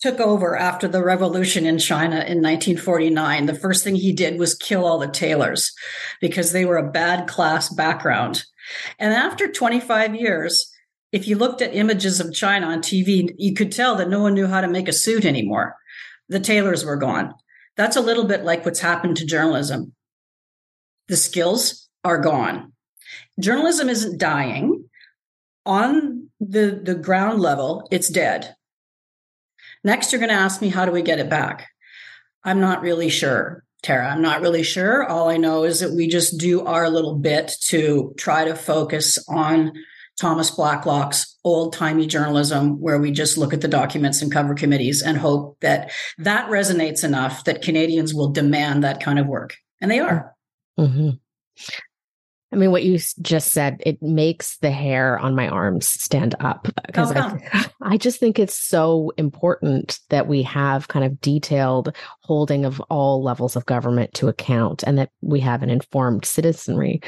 took 0.00 0.20
over 0.20 0.56
after 0.56 0.88
the 0.88 1.04
revolution 1.04 1.66
in 1.66 1.78
China 1.78 2.16
in 2.16 2.40
1949, 2.40 3.44
the 3.44 3.54
first 3.54 3.84
thing 3.84 3.96
he 3.96 4.12
did 4.14 4.38
was 4.38 4.54
kill 4.54 4.86
all 4.86 4.98
the 4.98 5.08
tailors 5.08 5.74
because 6.20 6.52
they 6.52 6.64
were 6.64 6.78
a 6.78 6.90
bad 6.90 7.28
class 7.28 7.68
background. 7.68 8.44
And 8.98 9.12
after 9.12 9.52
25 9.52 10.14
years, 10.14 10.72
if 11.12 11.26
you 11.26 11.36
looked 11.36 11.62
at 11.62 11.74
images 11.74 12.20
of 12.20 12.34
China 12.34 12.66
on 12.66 12.80
TV, 12.80 13.34
you 13.38 13.54
could 13.54 13.72
tell 13.72 13.96
that 13.96 14.10
no 14.10 14.20
one 14.20 14.34
knew 14.34 14.46
how 14.46 14.60
to 14.60 14.68
make 14.68 14.88
a 14.88 14.92
suit 14.92 15.24
anymore. 15.24 15.76
The 16.28 16.40
tailors 16.40 16.84
were 16.84 16.96
gone. 16.96 17.34
That's 17.76 17.96
a 17.96 18.02
little 18.02 18.24
bit 18.24 18.44
like 18.44 18.64
what's 18.64 18.80
happened 18.80 19.16
to 19.18 19.26
journalism. 19.26 19.94
The 21.08 21.16
skills 21.16 21.88
are 22.04 22.18
gone. 22.18 22.72
Journalism 23.40 23.88
isn't 23.88 24.18
dying. 24.18 24.84
On 25.64 26.28
the, 26.40 26.80
the 26.82 26.94
ground 26.94 27.40
level, 27.40 27.88
it's 27.90 28.08
dead. 28.08 28.54
Next, 29.84 30.12
you're 30.12 30.18
going 30.18 30.30
to 30.30 30.34
ask 30.34 30.60
me, 30.60 30.68
how 30.68 30.84
do 30.84 30.92
we 30.92 31.02
get 31.02 31.18
it 31.18 31.28
back? 31.28 31.68
I'm 32.44 32.60
not 32.60 32.82
really 32.82 33.10
sure, 33.10 33.64
Tara. 33.82 34.10
I'm 34.10 34.22
not 34.22 34.40
really 34.40 34.62
sure. 34.62 35.04
All 35.04 35.28
I 35.28 35.36
know 35.36 35.64
is 35.64 35.80
that 35.80 35.92
we 35.92 36.08
just 36.08 36.38
do 36.38 36.64
our 36.64 36.88
little 36.88 37.16
bit 37.16 37.52
to 37.66 38.14
try 38.16 38.44
to 38.44 38.54
focus 38.54 39.18
on 39.28 39.72
Thomas 40.20 40.50
Blacklock's 40.50 41.36
old 41.44 41.72
timey 41.72 42.06
journalism, 42.06 42.80
where 42.80 42.98
we 42.98 43.10
just 43.10 43.38
look 43.38 43.52
at 43.52 43.60
the 43.60 43.68
documents 43.68 44.20
and 44.20 44.32
cover 44.32 44.54
committees 44.54 45.02
and 45.02 45.16
hope 45.16 45.58
that 45.60 45.90
that 46.18 46.50
resonates 46.50 47.04
enough 47.04 47.44
that 47.44 47.62
Canadians 47.62 48.14
will 48.14 48.30
demand 48.30 48.82
that 48.84 49.00
kind 49.00 49.18
of 49.18 49.26
work. 49.26 49.56
And 49.80 49.90
they 49.90 50.00
are. 50.00 50.34
Mm-hmm. 50.78 51.10
I 52.50 52.56
mean, 52.56 52.70
what 52.70 52.82
you 52.82 52.98
just 53.20 53.52
said, 53.52 53.82
it 53.84 54.02
makes 54.02 54.56
the 54.58 54.70
hair 54.70 55.18
on 55.18 55.34
my 55.34 55.48
arms 55.48 55.86
stand 55.86 56.34
up 56.40 56.66
because 56.86 57.12
I, 57.12 57.66
I 57.82 57.96
just 57.98 58.18
think 58.18 58.38
it's 58.38 58.58
so 58.58 59.12
important 59.18 60.00
that 60.08 60.26
we 60.26 60.42
have 60.44 60.88
kind 60.88 61.04
of 61.04 61.20
detailed 61.20 61.94
holding 62.22 62.64
of 62.64 62.80
all 62.88 63.22
levels 63.22 63.54
of 63.54 63.66
government 63.66 64.14
to 64.14 64.28
account 64.28 64.82
and 64.82 64.96
that 64.96 65.10
we 65.20 65.40
have 65.40 65.62
an 65.62 65.68
informed 65.68 66.24
citizenry. 66.24 67.02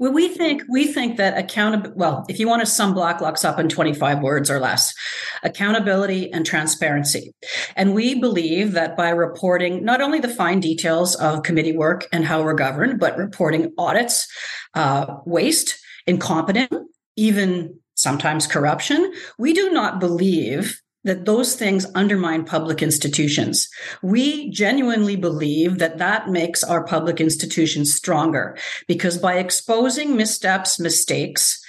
Well, 0.00 0.12
we 0.12 0.28
think 0.28 0.62
we 0.66 0.86
think 0.86 1.18
that 1.18 1.36
accountability. 1.36 1.92
Well, 1.94 2.24
if 2.26 2.40
you 2.40 2.48
want 2.48 2.60
to 2.60 2.66
sum 2.66 2.94
Blacklocks 2.94 3.44
up 3.44 3.58
in 3.58 3.68
twenty 3.68 3.92
five 3.92 4.20
words 4.20 4.50
or 4.50 4.58
less, 4.58 4.94
accountability 5.42 6.32
and 6.32 6.46
transparency, 6.46 7.34
and 7.76 7.94
we 7.94 8.18
believe 8.18 8.72
that 8.72 8.96
by 8.96 9.10
reporting 9.10 9.84
not 9.84 10.00
only 10.00 10.18
the 10.18 10.26
fine 10.28 10.58
details 10.58 11.16
of 11.16 11.42
committee 11.42 11.76
work 11.76 12.08
and 12.14 12.24
how 12.24 12.42
we're 12.42 12.54
governed, 12.54 12.98
but 12.98 13.18
reporting 13.18 13.74
audits, 13.76 14.26
uh, 14.72 15.18
waste, 15.26 15.78
incompetence, 16.06 16.74
even 17.16 17.78
sometimes 17.94 18.46
corruption, 18.46 19.12
we 19.38 19.52
do 19.52 19.70
not 19.70 20.00
believe 20.00 20.80
that 21.04 21.24
those 21.24 21.54
things 21.54 21.86
undermine 21.94 22.44
public 22.44 22.82
institutions. 22.82 23.68
We 24.02 24.50
genuinely 24.50 25.16
believe 25.16 25.78
that 25.78 25.98
that 25.98 26.28
makes 26.28 26.62
our 26.62 26.84
public 26.84 27.20
institutions 27.20 27.94
stronger 27.94 28.58
because 28.86 29.16
by 29.18 29.38
exposing 29.38 30.16
missteps, 30.16 30.78
mistakes, 30.78 31.64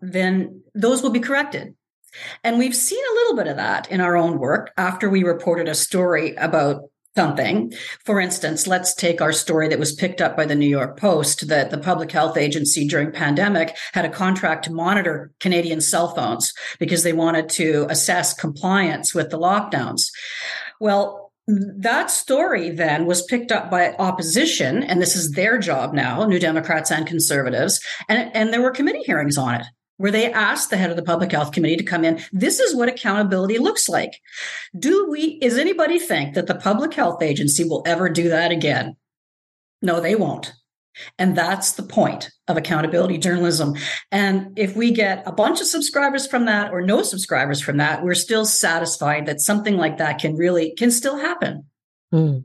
then 0.00 0.62
those 0.74 1.02
will 1.02 1.10
be 1.10 1.20
corrected. 1.20 1.74
And 2.42 2.58
we've 2.58 2.76
seen 2.76 3.02
a 3.10 3.14
little 3.14 3.36
bit 3.36 3.48
of 3.48 3.56
that 3.56 3.90
in 3.90 4.00
our 4.00 4.16
own 4.16 4.38
work 4.38 4.72
after 4.76 5.08
we 5.08 5.24
reported 5.24 5.68
a 5.68 5.74
story 5.74 6.34
about 6.36 6.90
something. 7.16 7.72
For 8.04 8.20
instance, 8.20 8.66
let's 8.66 8.94
take 8.94 9.20
our 9.20 9.32
story 9.32 9.68
that 9.68 9.78
was 9.78 9.94
picked 9.94 10.20
up 10.20 10.36
by 10.36 10.46
the 10.46 10.54
New 10.54 10.68
York 10.68 10.98
Post 10.98 11.48
that 11.48 11.70
the 11.70 11.78
public 11.78 12.10
health 12.10 12.36
agency 12.36 12.86
during 12.86 13.12
pandemic 13.12 13.76
had 13.92 14.04
a 14.04 14.10
contract 14.10 14.64
to 14.64 14.72
monitor 14.72 15.30
Canadian 15.40 15.80
cell 15.80 16.14
phones 16.14 16.52
because 16.78 17.02
they 17.02 17.12
wanted 17.12 17.48
to 17.50 17.86
assess 17.88 18.34
compliance 18.34 19.14
with 19.14 19.30
the 19.30 19.38
lockdowns. 19.38 20.02
Well, 20.80 21.32
that 21.46 22.10
story 22.10 22.70
then 22.70 23.06
was 23.06 23.22
picked 23.22 23.52
up 23.52 23.70
by 23.70 23.94
opposition, 23.98 24.82
and 24.82 25.00
this 25.00 25.14
is 25.14 25.32
their 25.32 25.58
job 25.58 25.92
now, 25.92 26.24
New 26.24 26.40
Democrats 26.40 26.90
and 26.90 27.06
conservatives, 27.06 27.80
and, 28.08 28.34
and 28.34 28.52
there 28.52 28.62
were 28.62 28.70
committee 28.70 29.02
hearings 29.02 29.36
on 29.36 29.56
it 29.56 29.66
where 30.04 30.12
they 30.12 30.30
asked 30.30 30.68
the 30.68 30.76
head 30.76 30.90
of 30.90 30.96
the 30.96 31.02
public 31.02 31.32
health 31.32 31.52
committee 31.52 31.78
to 31.78 31.82
come 31.82 32.04
in. 32.04 32.20
This 32.30 32.60
is 32.60 32.76
what 32.76 32.90
accountability 32.90 33.56
looks 33.56 33.88
like. 33.88 34.20
Do 34.78 35.08
we, 35.10 35.38
is 35.40 35.56
anybody 35.56 35.98
think 35.98 36.34
that 36.34 36.46
the 36.46 36.54
public 36.54 36.92
health 36.92 37.22
agency 37.22 37.64
will 37.64 37.82
ever 37.86 38.10
do 38.10 38.28
that 38.28 38.52
again? 38.52 38.96
No, 39.80 40.00
they 40.00 40.14
won't. 40.14 40.52
And 41.18 41.34
that's 41.34 41.72
the 41.72 41.84
point 41.84 42.30
of 42.48 42.58
accountability 42.58 43.16
journalism. 43.16 43.76
And 44.12 44.58
if 44.58 44.76
we 44.76 44.90
get 44.90 45.22
a 45.24 45.32
bunch 45.32 45.62
of 45.62 45.68
subscribers 45.68 46.26
from 46.26 46.44
that 46.44 46.70
or 46.70 46.82
no 46.82 47.02
subscribers 47.02 47.62
from 47.62 47.78
that, 47.78 48.04
we're 48.04 48.12
still 48.12 48.44
satisfied 48.44 49.24
that 49.24 49.40
something 49.40 49.78
like 49.78 49.96
that 49.96 50.18
can 50.18 50.36
really, 50.36 50.74
can 50.76 50.90
still 50.90 51.16
happen. 51.16 51.64
Mm. 52.12 52.44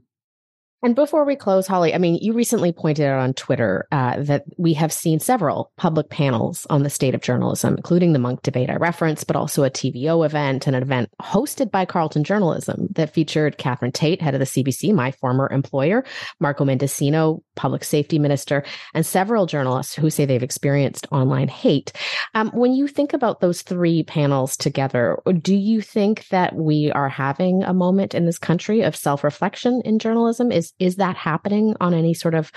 And 0.82 0.96
before 0.96 1.26
we 1.26 1.36
close, 1.36 1.68
Holly, 1.68 1.94
I 1.94 1.98
mean, 1.98 2.20
you 2.22 2.32
recently 2.32 2.72
pointed 2.72 3.06
out 3.06 3.20
on 3.20 3.34
Twitter 3.34 3.86
uh, 3.92 4.22
that 4.24 4.46
we 4.58 4.74
have 4.76 4.94
seen 4.94 5.20
several 5.20 5.74
public 5.76 6.10
panels 6.10 6.66
on 6.70 6.84
the 6.84 6.90
state 6.90 7.14
of 7.14 7.22
journalism, 7.22 7.76
including 7.76 8.14
the 8.14 8.20
Munk 8.20 8.44
debate 8.44 8.70
I 8.70 8.76
referenced, 8.76 9.28
but 9.28 9.36
also 9.36 9.66
a 9.66 9.70
TVO 9.70 10.26
event 10.26 10.68
and 10.68 10.78
an 10.78 10.82
event 10.82 11.10
hosted 11.22 11.70
by 11.70 11.84
Carleton 11.84 12.24
Journalism 12.24 12.88
that 12.92 13.14
featured 13.14 13.58
Catherine 13.58 13.92
Tait, 13.92 14.22
head 14.22 14.36
of 14.36 14.40
the 14.40 14.46
CBC, 14.46 14.94
my 14.94 15.12
former 15.12 15.50
employer, 15.52 16.06
Marco 16.40 16.64
Mendicino, 16.64 17.42
public 17.58 17.84
safety 17.84 18.18
minister, 18.18 18.64
and 18.94 19.06
several 19.06 19.46
journalists 19.48 19.94
who 19.94 20.10
say 20.10 20.26
they've 20.26 20.42
experienced 20.42 21.08
online 21.12 21.50
hate. 21.50 21.92
Um, 22.36 22.52
when 22.52 22.72
you 22.72 22.88
think 22.88 23.12
about 23.12 23.42
those 23.42 23.64
three 23.64 24.04
panels 24.04 24.56
together, 24.56 25.20
do 25.42 25.56
you 25.56 25.82
think 25.82 26.26
that 26.30 26.56
we 26.56 26.90
are 26.94 27.10
having 27.10 27.64
a 27.64 27.74
moment 27.74 28.16
in 28.16 28.26
this 28.26 28.40
country 28.40 28.82
of 28.82 28.96
self 28.96 29.26
reflection 29.26 29.82
in 29.84 30.00
journalism? 30.00 30.54
Is 30.54 30.69
is 30.80 30.98
that 30.98 31.18
happening 31.18 31.76
on 31.80 31.94
any 31.94 32.14
sort 32.14 32.36
of 32.36 32.52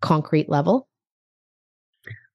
concrete 0.00 0.48
level? 0.48 0.88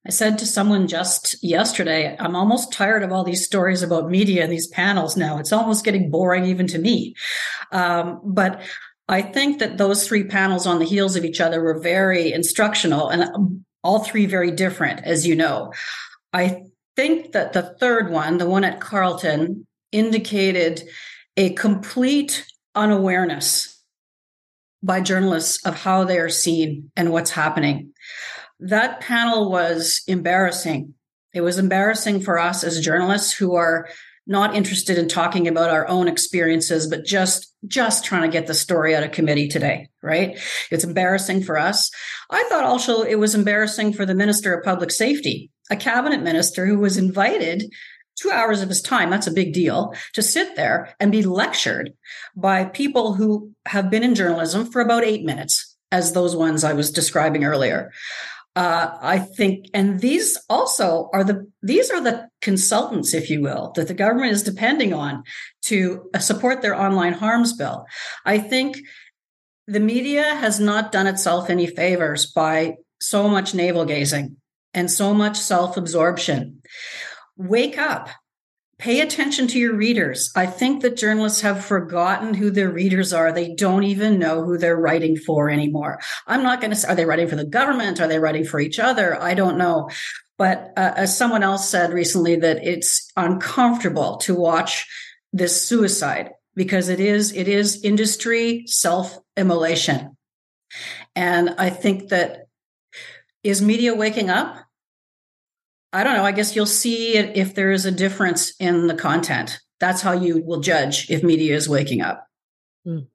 I 0.06 0.10
said 0.10 0.38
to 0.38 0.46
someone 0.46 0.86
just 0.86 1.42
yesterday, 1.42 2.14
I'm 2.18 2.36
almost 2.36 2.72
tired 2.72 3.02
of 3.02 3.10
all 3.10 3.24
these 3.24 3.46
stories 3.46 3.82
about 3.82 4.10
media 4.10 4.42
and 4.42 4.52
these 4.52 4.66
panels 4.66 5.16
now. 5.16 5.38
It's 5.38 5.52
almost 5.52 5.84
getting 5.84 6.10
boring 6.10 6.44
even 6.44 6.66
to 6.68 6.78
me. 6.78 7.14
Um, 7.72 8.20
but 8.22 8.60
I 9.08 9.22
think 9.22 9.60
that 9.60 9.78
those 9.78 10.06
three 10.06 10.24
panels 10.24 10.66
on 10.66 10.78
the 10.78 10.84
heels 10.84 11.16
of 11.16 11.24
each 11.24 11.40
other 11.40 11.62
were 11.62 11.78
very 11.78 12.32
instructional 12.32 13.08
and 13.08 13.64
all 13.82 14.00
three 14.00 14.26
very 14.26 14.50
different, 14.50 15.00
as 15.04 15.26
you 15.26 15.34
know. 15.36 15.72
I 16.34 16.64
think 16.96 17.32
that 17.32 17.54
the 17.54 17.74
third 17.80 18.10
one, 18.10 18.36
the 18.36 18.48
one 18.48 18.64
at 18.64 18.80
Carleton, 18.80 19.66
indicated 19.90 20.82
a 21.36 21.50
complete 21.54 22.46
unawareness 22.74 23.73
by 24.84 25.00
journalists 25.00 25.64
of 25.64 25.74
how 25.74 26.04
they 26.04 26.18
are 26.18 26.28
seen 26.28 26.90
and 26.94 27.10
what's 27.10 27.30
happening. 27.30 27.92
That 28.60 29.00
panel 29.00 29.50
was 29.50 30.02
embarrassing. 30.06 30.94
It 31.32 31.40
was 31.40 31.58
embarrassing 31.58 32.20
for 32.20 32.38
us 32.38 32.62
as 32.62 32.84
journalists 32.84 33.32
who 33.32 33.54
are 33.54 33.88
not 34.26 34.54
interested 34.54 34.96
in 34.96 35.08
talking 35.08 35.48
about 35.48 35.70
our 35.70 35.88
own 35.88 36.06
experiences, 36.06 36.86
but 36.86 37.04
just 37.04 37.52
just 37.66 38.04
trying 38.04 38.22
to 38.22 38.32
get 38.32 38.46
the 38.46 38.54
story 38.54 38.94
out 38.94 39.02
of 39.02 39.12
committee 39.12 39.48
today, 39.48 39.88
right? 40.02 40.38
It's 40.70 40.84
embarrassing 40.84 41.42
for 41.42 41.58
us. 41.58 41.90
I 42.30 42.44
thought 42.44 42.64
also 42.64 43.02
it 43.02 43.18
was 43.18 43.34
embarrassing 43.34 43.94
for 43.94 44.04
the 44.06 44.14
Minister 44.14 44.54
of 44.54 44.64
Public 44.64 44.90
Safety, 44.90 45.50
a 45.70 45.76
cabinet 45.76 46.22
minister 46.22 46.66
who 46.66 46.78
was 46.78 46.96
invited 46.98 47.70
two 48.16 48.30
hours 48.30 48.62
of 48.62 48.68
his 48.68 48.82
time, 48.82 49.10
that's 49.10 49.26
a 49.26 49.32
big 49.32 49.52
deal, 49.52 49.94
to 50.14 50.22
sit 50.22 50.56
there 50.56 50.94
and 51.00 51.10
be 51.12 51.22
lectured 51.22 51.92
by 52.36 52.64
people 52.64 53.14
who 53.14 53.52
have 53.66 53.90
been 53.90 54.02
in 54.02 54.14
journalism 54.14 54.66
for 54.66 54.80
about 54.80 55.04
eight 55.04 55.24
minutes, 55.24 55.76
as 55.90 56.12
those 56.12 56.36
ones 56.36 56.64
I 56.64 56.72
was 56.72 56.90
describing 56.90 57.44
earlier. 57.44 57.92
Uh, 58.56 58.96
I 59.00 59.18
think, 59.18 59.66
and 59.74 59.98
these 59.98 60.38
also 60.48 61.10
are 61.12 61.24
the 61.24 61.50
these 61.60 61.90
are 61.90 62.00
the 62.00 62.28
consultants, 62.40 63.12
if 63.12 63.28
you 63.28 63.42
will, 63.42 63.72
that 63.74 63.88
the 63.88 63.94
government 63.94 64.30
is 64.30 64.44
depending 64.44 64.94
on 64.94 65.24
to 65.62 66.08
support 66.20 66.62
their 66.62 66.80
online 66.80 67.14
harms 67.14 67.52
bill. 67.52 67.84
I 68.24 68.38
think 68.38 68.78
the 69.66 69.80
media 69.80 70.22
has 70.22 70.60
not 70.60 70.92
done 70.92 71.08
itself 71.08 71.50
any 71.50 71.66
favors 71.66 72.26
by 72.26 72.76
so 73.00 73.28
much 73.28 73.54
navel 73.54 73.84
gazing 73.84 74.36
and 74.72 74.88
so 74.88 75.12
much 75.12 75.36
self 75.36 75.76
absorption 75.76 76.62
wake 77.36 77.78
up 77.78 78.08
pay 78.78 79.00
attention 79.00 79.46
to 79.48 79.58
your 79.58 79.74
readers. 79.74 80.32
I 80.34 80.46
think 80.46 80.82
that 80.82 80.96
journalists 80.96 81.40
have 81.42 81.64
forgotten 81.64 82.34
who 82.34 82.50
their 82.50 82.70
readers 82.70 83.12
are. 83.12 83.32
They 83.32 83.54
don't 83.54 83.84
even 83.84 84.18
know 84.18 84.44
who 84.44 84.58
they're 84.58 84.76
writing 84.76 85.16
for 85.16 85.48
anymore. 85.48 86.00
I'm 86.26 86.42
not 86.42 86.60
going 86.60 86.74
to 86.74 86.88
are 86.88 86.94
they 86.94 87.04
writing 87.04 87.28
for 87.28 87.36
the 87.36 87.44
government? 87.44 88.00
Are 88.00 88.08
they 88.08 88.18
writing 88.18 88.44
for 88.44 88.60
each 88.60 88.78
other? 88.78 89.20
I 89.20 89.34
don't 89.34 89.58
know. 89.58 89.90
But 90.36 90.72
uh, 90.76 90.92
as 90.96 91.16
someone 91.16 91.44
else 91.44 91.68
said 91.68 91.92
recently, 91.92 92.36
that 92.36 92.64
it's 92.64 93.10
uncomfortable 93.16 94.16
to 94.18 94.34
watch 94.34 94.86
this 95.32 95.62
suicide 95.62 96.30
because 96.56 96.88
it 96.88 96.98
is, 96.98 97.32
it 97.32 97.46
is 97.46 97.84
industry 97.84 98.64
self 98.66 99.18
immolation. 99.36 100.16
And 101.14 101.50
I 101.58 101.70
think 101.70 102.08
that 102.08 102.48
is 103.44 103.62
media 103.62 103.94
waking 103.94 104.30
up? 104.30 104.63
I 105.94 106.02
don't 106.02 106.14
know. 106.14 106.24
I 106.24 106.32
guess 106.32 106.56
you'll 106.56 106.66
see 106.66 107.16
if 107.16 107.54
there 107.54 107.70
is 107.70 107.86
a 107.86 107.92
difference 107.92 108.52
in 108.58 108.88
the 108.88 108.94
content. 108.94 109.60
That's 109.78 110.02
how 110.02 110.12
you 110.12 110.42
will 110.42 110.60
judge 110.60 111.08
if 111.08 111.22
media 111.22 111.54
is 111.54 111.68
waking 111.68 112.02
up. 112.02 112.26
Mm. 112.86 113.06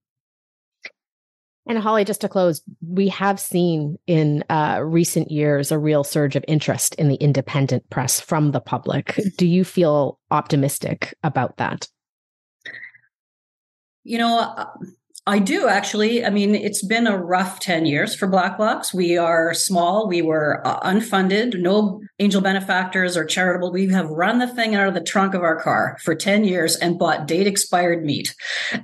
And 1.68 1.78
Holly, 1.78 2.06
just 2.06 2.22
to 2.22 2.30
close, 2.30 2.64
we 2.82 3.10
have 3.10 3.40
seen 3.40 4.00
in 4.08 4.44
uh, 4.50 4.80
recent 4.82 5.30
years 5.30 5.72
a 5.72 5.78
real 5.78 6.04
surge 6.06 6.38
of 6.38 6.46
interest 6.48 6.96
in 6.96 7.10
the 7.10 7.16
independent 7.16 7.88
press 7.90 8.22
from 8.22 8.52
the 8.52 8.62
public. 8.62 9.20
Do 9.38 9.46
you 9.46 9.66
feel 9.66 10.18
optimistic 10.32 11.14
about 11.22 11.58
that? 11.58 11.88
You 14.04 14.20
know, 14.20 14.66
I 15.30 15.38
do 15.38 15.68
actually. 15.68 16.26
I 16.26 16.32
mean, 16.32 16.56
it's 16.56 16.84
been 16.84 17.06
a 17.06 17.16
rough 17.16 17.60
10 17.60 17.86
years 17.86 18.16
for 18.16 18.28
Blacklocks. 18.28 18.96
We 18.96 19.16
are 19.16 19.54
small. 19.54 20.08
We 20.08 20.24
were 20.24 20.66
uh, 20.66 20.80
unfunded, 20.80 21.62
no 21.62 22.02
angel 22.18 22.42
benefactors 22.42 23.16
or 23.16 23.26
charitable. 23.26 23.72
We 23.72 23.90
have 23.90 24.10
run 24.10 24.40
the 24.40 24.48
thing 24.48 24.74
out 24.74 24.88
of 24.88 24.96
the 24.96 25.02
trunk 25.02 25.36
of 25.36 25.44
our 25.44 25.62
car 25.62 26.00
for 26.02 26.16
10 26.16 26.46
years 26.46 26.76
and 26.78 26.98
bought 26.98 27.28
date 27.28 27.46
expired 27.46 28.04
meat. 28.04 28.34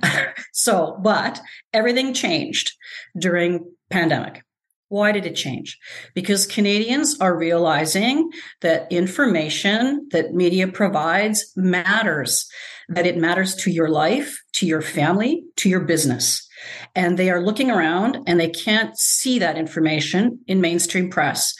so, 0.52 0.96
but 1.02 1.40
everything 1.74 2.14
changed 2.14 2.76
during 3.18 3.68
pandemic. 3.90 4.45
Why 4.88 5.12
did 5.12 5.26
it 5.26 5.34
change? 5.34 5.78
Because 6.14 6.46
Canadians 6.46 7.18
are 7.20 7.36
realizing 7.36 8.30
that 8.60 8.90
information 8.90 10.08
that 10.12 10.32
media 10.32 10.68
provides 10.68 11.52
matters, 11.56 12.48
that 12.88 13.06
it 13.06 13.16
matters 13.16 13.54
to 13.56 13.70
your 13.70 13.88
life, 13.88 14.40
to 14.54 14.66
your 14.66 14.82
family, 14.82 15.42
to 15.56 15.68
your 15.68 15.80
business. 15.80 16.48
And 16.94 17.18
they 17.18 17.30
are 17.30 17.42
looking 17.42 17.70
around 17.70 18.18
and 18.26 18.38
they 18.38 18.48
can't 18.48 18.96
see 18.96 19.40
that 19.40 19.58
information 19.58 20.40
in 20.46 20.60
mainstream 20.60 21.10
press 21.10 21.54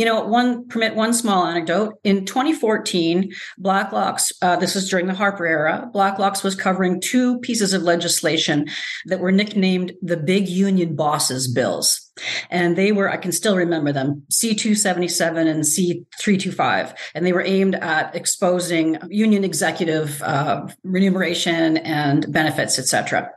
you 0.00 0.06
know, 0.06 0.24
one 0.24 0.66
permit 0.66 0.94
one 0.94 1.12
small 1.12 1.44
anecdote. 1.44 2.00
In 2.04 2.24
2014, 2.24 3.34
Blacklock's, 3.58 4.32
uh, 4.40 4.56
this 4.56 4.74
was 4.74 4.88
during 4.88 5.06
the 5.06 5.12
Harper 5.12 5.44
era, 5.44 5.90
Blacklock's 5.92 6.42
was 6.42 6.54
covering 6.54 7.02
two 7.02 7.38
pieces 7.40 7.74
of 7.74 7.82
legislation 7.82 8.66
that 9.04 9.20
were 9.20 9.30
nicknamed 9.30 9.92
the 10.00 10.16
Big 10.16 10.48
Union 10.48 10.96
Bosses 10.96 11.52
Bills. 11.52 12.10
And 12.48 12.76
they 12.76 12.92
were, 12.92 13.10
I 13.10 13.18
can 13.18 13.30
still 13.30 13.58
remember 13.58 13.92
them, 13.92 14.22
C277 14.32 15.46
and 15.46 15.64
C325. 15.64 16.96
And 17.14 17.26
they 17.26 17.34
were 17.34 17.44
aimed 17.44 17.74
at 17.74 18.14
exposing 18.16 18.96
union 19.10 19.44
executive 19.44 20.22
uh, 20.22 20.66
remuneration 20.82 21.76
and 21.76 22.32
benefits, 22.32 22.78
etc. 22.78 23.30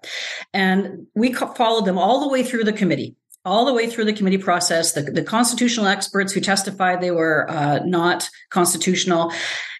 And 0.54 1.08
we 1.13 1.34
followed 1.34 1.84
them 1.84 1.97
all 1.97 2.21
the 2.21 2.30
way 2.30 2.41
through 2.41 2.63
the 2.63 2.71
committee 2.71 3.17
all 3.45 3.65
the 3.65 3.73
way 3.73 3.88
through 3.88 4.06
the 4.06 4.13
committee 4.13 4.38
process, 4.38 4.93
the, 4.93 5.01
the 5.01 5.23
constitutional 5.23 5.88
experts 5.88 6.32
who 6.32 6.39
testified 6.39 7.01
they 7.01 7.12
were 7.12 7.49
uh, 7.49 7.79
not 7.86 8.27
constitutional, 8.49 9.32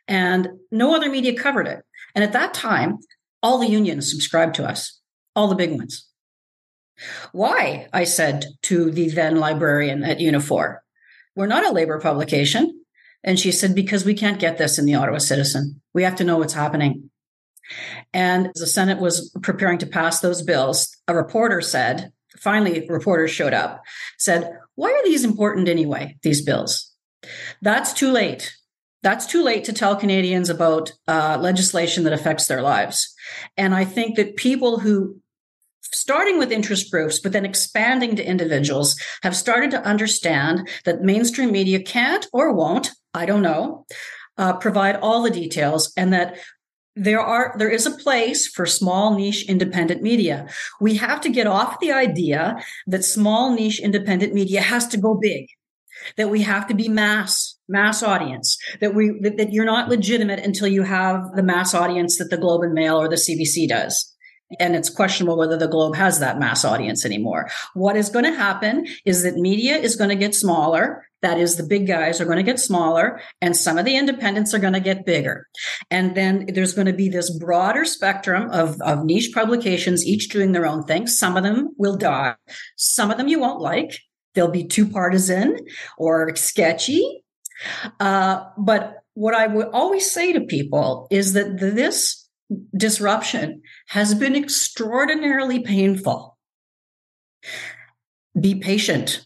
and 0.08 0.47
no 0.71 0.95
other 0.95 1.10
media 1.10 1.38
covered 1.38 1.67
it. 1.67 1.84
And 2.15 2.23
at 2.23 2.34
that 2.34 2.54
time, 2.54 2.99
all 3.41 3.60
the 3.60 3.69
unions 3.69 4.10
subscribed 4.10 4.56
to 4.56 4.65
us, 4.65 4.99
all 5.36 5.47
the 5.47 5.56
big 5.56 5.71
ones. 5.71 6.08
Why? 7.32 7.88
I 7.91 8.04
said 8.04 8.45
to 8.63 8.91
the 8.91 9.10
then 9.10 9.38
librarian 9.38 10.04
at 10.04 10.19
Unifor. 10.19 10.78
We're 11.36 11.47
not 11.47 11.65
a 11.65 11.71
labor 11.71 11.99
publication. 11.99 12.82
And 13.23 13.39
she 13.39 13.52
said, 13.52 13.73
because 13.73 14.06
we 14.06 14.13
can't 14.13 14.39
get 14.39 14.58
this 14.58 14.78
in 14.78 14.86
the 14.86 14.95
Ottawa 14.95 15.17
Citizen. 15.17 15.82
We 15.93 16.04
have 16.04 16.17
to 16.17 16.23
know 16.23 16.38
what's 16.38 16.54
happening. 16.54 17.10
And 18.13 18.52
the 18.56 18.67
Senate 18.67 18.99
was 18.99 19.36
preparing 19.41 19.78
to 19.80 19.88
pass 19.88 20.19
those 20.19 20.41
bills. 20.41 20.95
A 21.08 21.15
reporter 21.15 21.62
said, 21.62 22.12
finally 22.43 22.86
reporters 22.88 23.32
showed 23.32 23.53
up, 23.53 23.84
said, 24.17 24.58
Why 24.75 24.91
are 24.91 25.03
these 25.03 25.23
important 25.23 25.67
anyway, 25.67 26.17
these 26.23 26.43
bills? 26.43 26.91
That's 27.62 27.93
too 27.93 28.12
late. 28.12 28.53
That's 29.01 29.25
too 29.25 29.43
late 29.43 29.65
to 29.65 29.73
tell 29.73 29.95
Canadians 29.95 30.49
about 30.49 30.93
uh, 31.08 31.38
legislation 31.39 32.03
that 32.03 32.13
affects 32.13 32.47
their 32.47 32.62
lives. 32.62 33.13
And 33.58 33.75
I 33.75 33.84
think 33.86 34.15
that 34.15 34.38
people 34.38 34.79
who, 34.79 35.17
starting 35.82 36.38
with 36.38 36.51
interest 36.51 36.89
groups, 36.89 37.19
but 37.19 37.34
then 37.34 37.45
expanding 37.45 38.15
to 38.15 38.25
individuals, 38.25 38.95
have 39.21 39.36
started 39.36 39.71
to 39.71 39.84
understand 39.84 40.69
that 40.86 41.01
mainstream 41.01 41.51
media 41.51 41.82
can't 41.82 42.25
or 42.32 42.53
won't, 42.53 42.91
I 43.13 43.25
don't 43.25 43.41
know, 43.41 43.86
uh, 44.38 44.53
provide 44.53 44.95
all 44.95 45.21
the 45.21 45.29
details 45.29 45.91
and 45.97 46.13
that 46.13 46.38
there 46.95 47.19
are 47.19 47.56
there 47.58 47.69
is 47.69 47.86
a 47.86 47.91
place 47.91 48.47
for 48.47 48.65
small 48.65 49.15
niche 49.15 49.49
independent 49.49 50.01
media. 50.01 50.47
We 50.79 50.95
have 50.97 51.21
to 51.21 51.29
get 51.29 51.47
off 51.47 51.79
the 51.79 51.91
idea 51.91 52.58
that 52.88 53.03
small 53.03 53.53
niche 53.53 53.79
independent 53.79 54.34
media 54.34 54.62
has 54.62 54.88
to 54.89 54.97
go 54.97 55.15
big 55.19 55.47
that 56.17 56.29
we 56.29 56.41
have 56.41 56.67
to 56.67 56.73
be 56.73 56.89
mass 56.89 57.58
mass 57.67 58.03
audience 58.03 58.58
that 58.82 58.93
we 58.93 59.17
that, 59.21 59.38
that 59.38 59.51
you're 59.51 59.65
not 59.65 59.89
legitimate 59.89 60.39
until 60.39 60.67
you 60.67 60.84
have 60.84 61.21
the 61.36 61.43
mass 61.43 61.73
audience 61.73 62.17
that 62.17 62.29
the 62.29 62.38
globe 62.38 62.62
and 62.62 62.73
mail 62.73 62.99
or 62.99 63.08
the 63.08 63.15
cbc 63.15 63.67
does. 63.67 64.10
And 64.60 64.75
it's 64.75 64.89
questionable 64.89 65.38
whether 65.38 65.58
the 65.58 65.67
globe 65.67 65.95
has 65.95 66.19
that 66.19 66.38
mass 66.38 66.63
audience 66.63 67.06
anymore. 67.06 67.49
What 67.73 67.95
is 67.95 68.10
going 68.10 68.25
to 68.25 68.36
happen 68.36 68.86
is 69.03 69.23
that 69.23 69.36
media 69.36 69.75
is 69.77 69.95
going 69.95 70.12
to 70.12 70.15
get 70.15 70.36
smaller 70.36 71.08
that 71.24 71.40
is, 71.40 71.56
the 71.56 71.64
big 71.64 71.88
guys 71.88 72.22
are 72.22 72.26
going 72.26 72.38
to 72.38 72.44
get 72.44 72.60
smaller 72.60 73.20
and 73.42 73.58
some 73.58 73.78
of 73.78 73.86
the 73.86 73.96
independents 73.96 74.54
are 74.54 74.60
going 74.60 74.74
to 74.74 74.80
get 74.80 75.06
bigger. 75.06 75.48
And 75.90 76.16
then 76.16 76.46
there's 76.54 76.74
going 76.74 76.88
to 76.88 76.94
be 76.94 77.10
this 77.10 77.36
broader 77.38 77.86
spectrum 77.86 78.50
of, 78.52 78.80
of 78.82 79.04
niche 79.04 79.32
publications, 79.34 80.06
each 80.06 80.30
doing 80.30 80.52
their 80.52 80.66
own 80.66 80.84
thing. 80.84 81.08
Some 81.08 81.36
of 81.36 81.44
them 81.44 81.74
will 81.78 81.98
die. 81.98 82.36
Some 82.76 83.10
of 83.10 83.18
them 83.18 83.28
you 83.28 83.40
won't 83.40 83.62
like. 83.62 84.00
They'll 84.36 84.52
be 84.52 84.66
too 84.66 84.88
partisan 84.88 85.58
or 85.98 86.36
sketchy. 86.36 87.24
Uh, 88.00 88.44
but 88.58 88.98
what 89.14 89.34
I 89.34 89.48
would 89.48 89.68
always 89.68 90.12
say 90.12 90.34
to 90.34 90.42
people 90.42 91.08
is 91.10 91.34
that 91.34 91.60
this 91.60 92.28
disruption 92.76 93.62
has 93.88 94.14
been 94.14 94.36
extraordinarily 94.36 95.60
painful. 95.60 96.38
Be 98.40 98.56
patient 98.56 99.26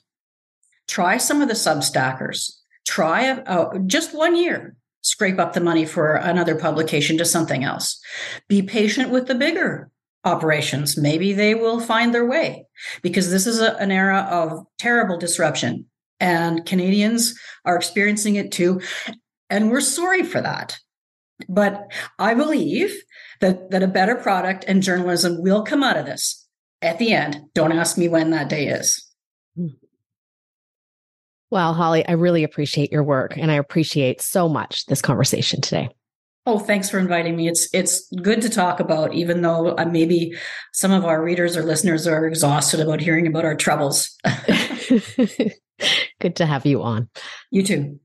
try 0.88 1.18
some 1.18 1.42
of 1.42 1.48
the 1.48 1.54
substackers. 1.54 2.52
Try 2.88 3.24
a, 3.24 3.44
a, 3.46 3.80
just 3.86 4.16
one 4.16 4.36
year 4.36 4.76
scrape 5.02 5.40
up 5.40 5.54
the 5.54 5.62
money 5.62 5.86
for 5.86 6.16
another 6.16 6.56
publication 6.56 7.18
to 7.18 7.26
something 7.26 7.64
else. 7.64 8.00
Be 8.48 8.62
patient 8.62 9.10
with 9.10 9.28
the 9.28 9.36
bigger 9.36 9.90
operations. 10.26 10.98
Maybe 10.98 11.34
they 11.34 11.56
will 11.56 11.80
find 11.80 12.14
their 12.14 12.26
way 12.26 12.66
because 13.02 13.32
this 13.32 13.48
is 13.48 13.62
a, 13.62 13.76
an 13.78 13.92
era 13.92 14.28
of 14.30 14.66
terrible 14.78 15.18
disruption 15.18 15.86
and 16.20 16.66
canadians 16.66 17.40
are 17.64 17.76
experiencing 17.76 18.36
it 18.36 18.52
too 18.52 18.82
and 19.50 19.72
we're 19.72 19.82
sorry 19.82 20.24
for 20.24 20.42
that. 20.42 20.78
But 21.48 21.92
i 22.20 22.34
believe 22.34 22.96
that 23.40 23.70
that 23.70 23.84
a 23.84 23.88
better 23.88 24.16
product 24.16 24.66
and 24.68 24.82
journalism 24.82 25.42
will 25.42 25.64
come 25.64 25.84
out 25.84 25.98
of 25.98 26.06
this. 26.06 26.48
At 26.82 27.00
the 27.00 27.14
end 27.14 27.42
don't 27.54 27.72
ask 27.72 27.98
me 27.98 28.08
when 28.08 28.32
that 28.32 28.50
day 28.50 28.68
is 28.68 29.07
well, 31.50 31.74
Holly, 31.74 32.06
I 32.08 32.14
really 32.14 32.44
appreciate 32.44 32.92
your 32.92 33.04
work 33.04 33.38
and 33.38 33.52
I 33.52 33.56
appreciate 33.56 34.22
so 34.22 34.50
much 34.50 34.86
this 34.88 35.02
conversation 35.02 35.62
today. 35.62 35.90
Oh, 36.46 36.60
thanks 36.60 36.90
for 36.90 36.98
inviting 36.98 37.36
me. 37.36 37.50
It's 37.50 37.68
it's 37.74 38.10
good 38.22 38.42
to 38.44 38.50
talk 38.50 38.80
about, 38.80 39.14
even 39.14 39.42
though 39.42 39.76
uh, 39.78 39.84
maybe 39.84 40.34
some 40.72 40.94
of 40.94 41.04
our 41.04 41.22
readers 41.22 41.58
or 41.58 41.64
listeners 41.64 42.08
are 42.08 42.26
exhausted 42.26 42.80
about 42.80 43.02
hearing 43.02 43.28
about 43.28 43.44
our 43.44 43.56
troubles. 43.56 44.16
good 46.22 46.36
to 46.38 46.46
have 46.46 46.66
you 46.66 46.82
on. 46.84 47.10
You 47.52 47.64
too. 47.64 48.00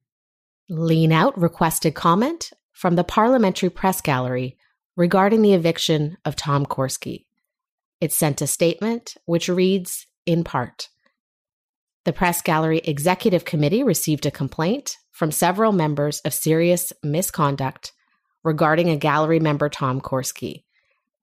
Lean 0.68 1.12
Out 1.12 1.38
requested 1.38 1.94
comment 1.94 2.50
from 2.72 2.96
the 2.96 3.04
Parliamentary 3.04 3.70
Press 3.70 4.00
Gallery 4.00 4.56
regarding 4.96 5.42
the 5.42 5.54
eviction 5.54 6.16
of 6.24 6.34
Tom 6.34 6.66
Korski. 6.66 7.26
It 8.00 8.12
sent 8.12 8.42
a 8.42 8.48
statement 8.48 9.16
which 9.24 9.48
reads 9.48 10.08
in 10.26 10.42
part 10.42 10.88
the 12.04 12.12
Press 12.12 12.42
Gallery 12.42 12.78
Executive 12.78 13.44
Committee 13.44 13.82
received 13.82 14.26
a 14.26 14.30
complaint 14.30 14.96
from 15.12 15.30
several 15.30 15.72
members 15.72 16.20
of 16.20 16.34
serious 16.34 16.92
misconduct 17.02 17.92
regarding 18.42 18.90
a 18.90 18.96
gallery 18.96 19.38
member, 19.38 19.68
Tom 19.68 20.00
Korski. 20.00 20.64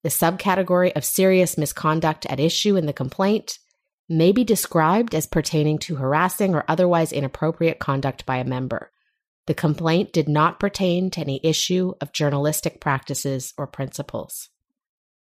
The 0.03 0.09
subcategory 0.09 0.93
of 0.95 1.03
serious 1.03 1.57
misconduct 1.57 2.25
at 2.27 2.39
issue 2.39 2.77
in 2.77 2.85
the 2.85 2.93
complaint 2.93 3.59
may 4.07 4.31
be 4.31 4.45
described 4.45 5.13
as 5.13 5.27
pertaining 5.27 5.79
to 5.79 5.97
harassing 5.97 6.55
or 6.55 6.63
otherwise 6.67 7.11
inappropriate 7.11 7.79
conduct 7.79 8.25
by 8.25 8.37
a 8.37 8.45
member. 8.45 8.91
The 9.47 9.53
complaint 9.53 10.13
did 10.13 10.29
not 10.29 10.59
pertain 10.59 11.09
to 11.11 11.21
any 11.21 11.41
issue 11.43 11.93
of 11.99 12.13
journalistic 12.13 12.79
practices 12.79 13.53
or 13.57 13.67
principles. 13.67 14.49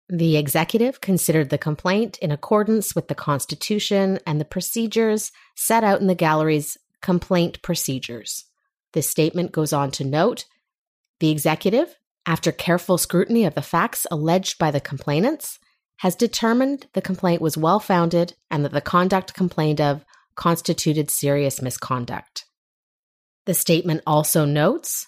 The 0.08 0.36
executive 0.36 1.00
considered 1.00 1.50
the 1.50 1.58
complaint 1.58 2.18
in 2.18 2.30
accordance 2.30 2.94
with 2.94 3.08
the 3.08 3.14
Constitution 3.14 4.18
and 4.26 4.40
the 4.40 4.46
procedures 4.46 5.32
set 5.54 5.84
out 5.84 6.00
in 6.00 6.06
the 6.06 6.14
gallery's 6.14 6.78
complaint 7.02 7.60
procedures. 7.62 8.44
This 8.94 9.10
statement 9.10 9.52
goes 9.52 9.72
on 9.72 9.90
to 9.92 10.04
note 10.04 10.46
the 11.20 11.30
executive, 11.30 11.96
after 12.24 12.52
careful 12.52 12.96
scrutiny 12.96 13.44
of 13.44 13.54
the 13.54 13.62
facts 13.62 14.06
alleged 14.10 14.58
by 14.58 14.70
the 14.70 14.80
complainants, 14.80 15.58
has 15.98 16.14
determined 16.14 16.86
the 16.94 17.02
complaint 17.02 17.42
was 17.42 17.56
well 17.56 17.80
founded 17.80 18.34
and 18.50 18.64
that 18.64 18.72
the 18.72 18.80
conduct 18.80 19.34
complained 19.34 19.80
of 19.80 20.04
constituted 20.36 21.10
serious 21.10 21.60
misconduct. 21.60 22.44
The 23.46 23.54
statement 23.54 24.02
also 24.06 24.44
notes 24.44 25.06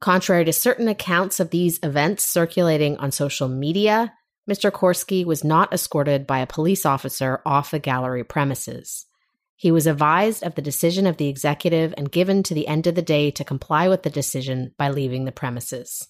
Contrary 0.00 0.44
to 0.44 0.52
certain 0.52 0.86
accounts 0.86 1.40
of 1.40 1.48
these 1.48 1.78
events 1.82 2.28
circulating 2.28 2.98
on 2.98 3.10
social 3.10 3.48
media, 3.48 4.12
Mr. 4.48 4.70
Korski 4.70 5.24
was 5.24 5.42
not 5.42 5.72
escorted 5.72 6.26
by 6.26 6.38
a 6.38 6.46
police 6.46 6.84
officer 6.84 7.40
off 7.46 7.70
the 7.70 7.78
gallery 7.78 8.24
premises. 8.24 9.06
He 9.56 9.70
was 9.70 9.86
advised 9.86 10.42
of 10.42 10.54
the 10.54 10.62
decision 10.62 11.06
of 11.06 11.16
the 11.16 11.28
executive 11.28 11.94
and 11.96 12.12
given 12.12 12.42
to 12.42 12.54
the 12.54 12.68
end 12.68 12.86
of 12.86 12.94
the 12.94 13.02
day 13.02 13.30
to 13.30 13.44
comply 13.44 13.88
with 13.88 14.02
the 14.02 14.10
decision 14.10 14.74
by 14.76 14.90
leaving 14.90 15.24
the 15.24 15.32
premises. 15.32 16.08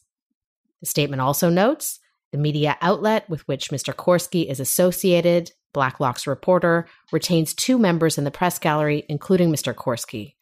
The 0.81 0.87
statement 0.87 1.23
also 1.23 1.49
notes 1.49 2.01
the 2.33 2.39
media 2.39 2.77
outlet 2.81 3.31
with 3.31 3.47
which 3.47 3.71
Mr. 3.71 3.95
Korski 3.95 4.51
is 4.51 4.59
associated, 4.59 5.53
Blacklock's 5.73 6.27
reporter, 6.27 6.89
retains 7.13 7.55
two 7.55 7.79
members 7.79 8.19
in 8.19 8.25
the 8.25 8.33
press 8.33 8.59
gallery, 8.59 9.05
including 9.09 9.53
Mr. 9.53 9.73
Korski. 9.73 10.35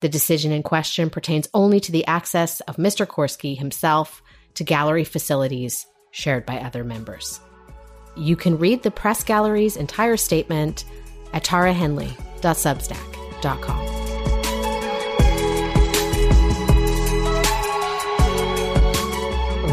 The 0.00 0.10
decision 0.10 0.52
in 0.52 0.62
question 0.62 1.08
pertains 1.08 1.48
only 1.54 1.80
to 1.80 1.92
the 1.92 2.06
access 2.06 2.60
of 2.62 2.76
Mr. 2.76 3.06
Korski 3.06 3.56
himself 3.56 4.20
to 4.54 4.64
gallery 4.64 5.04
facilities 5.04 5.86
shared 6.12 6.46
by 6.46 6.58
other 6.58 6.84
members. 6.84 7.40
You 8.16 8.36
can 8.36 8.58
read 8.58 8.82
the 8.82 8.90
press 8.90 9.24
gallery's 9.24 9.76
entire 9.76 10.16
statement 10.16 10.84
at 11.32 11.44
Tara 11.44 11.72
Henley 11.72 12.12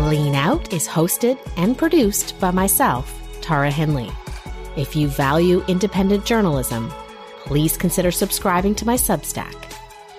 Lean 0.09 0.33
Out 0.33 0.73
is 0.73 0.87
hosted 0.87 1.37
and 1.57 1.77
produced 1.77 2.39
by 2.39 2.49
myself, 2.49 3.13
Tara 3.41 3.69
Henley. 3.69 4.09
If 4.75 4.95
you 4.95 5.07
value 5.07 5.63
independent 5.67 6.25
journalism, 6.25 6.91
please 7.45 7.77
consider 7.77 8.09
subscribing 8.11 8.73
to 8.75 8.85
my 8.85 8.95
Substack 8.95 9.55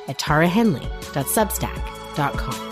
at 0.08 0.18
tarahenley.substack.com. 0.18 2.69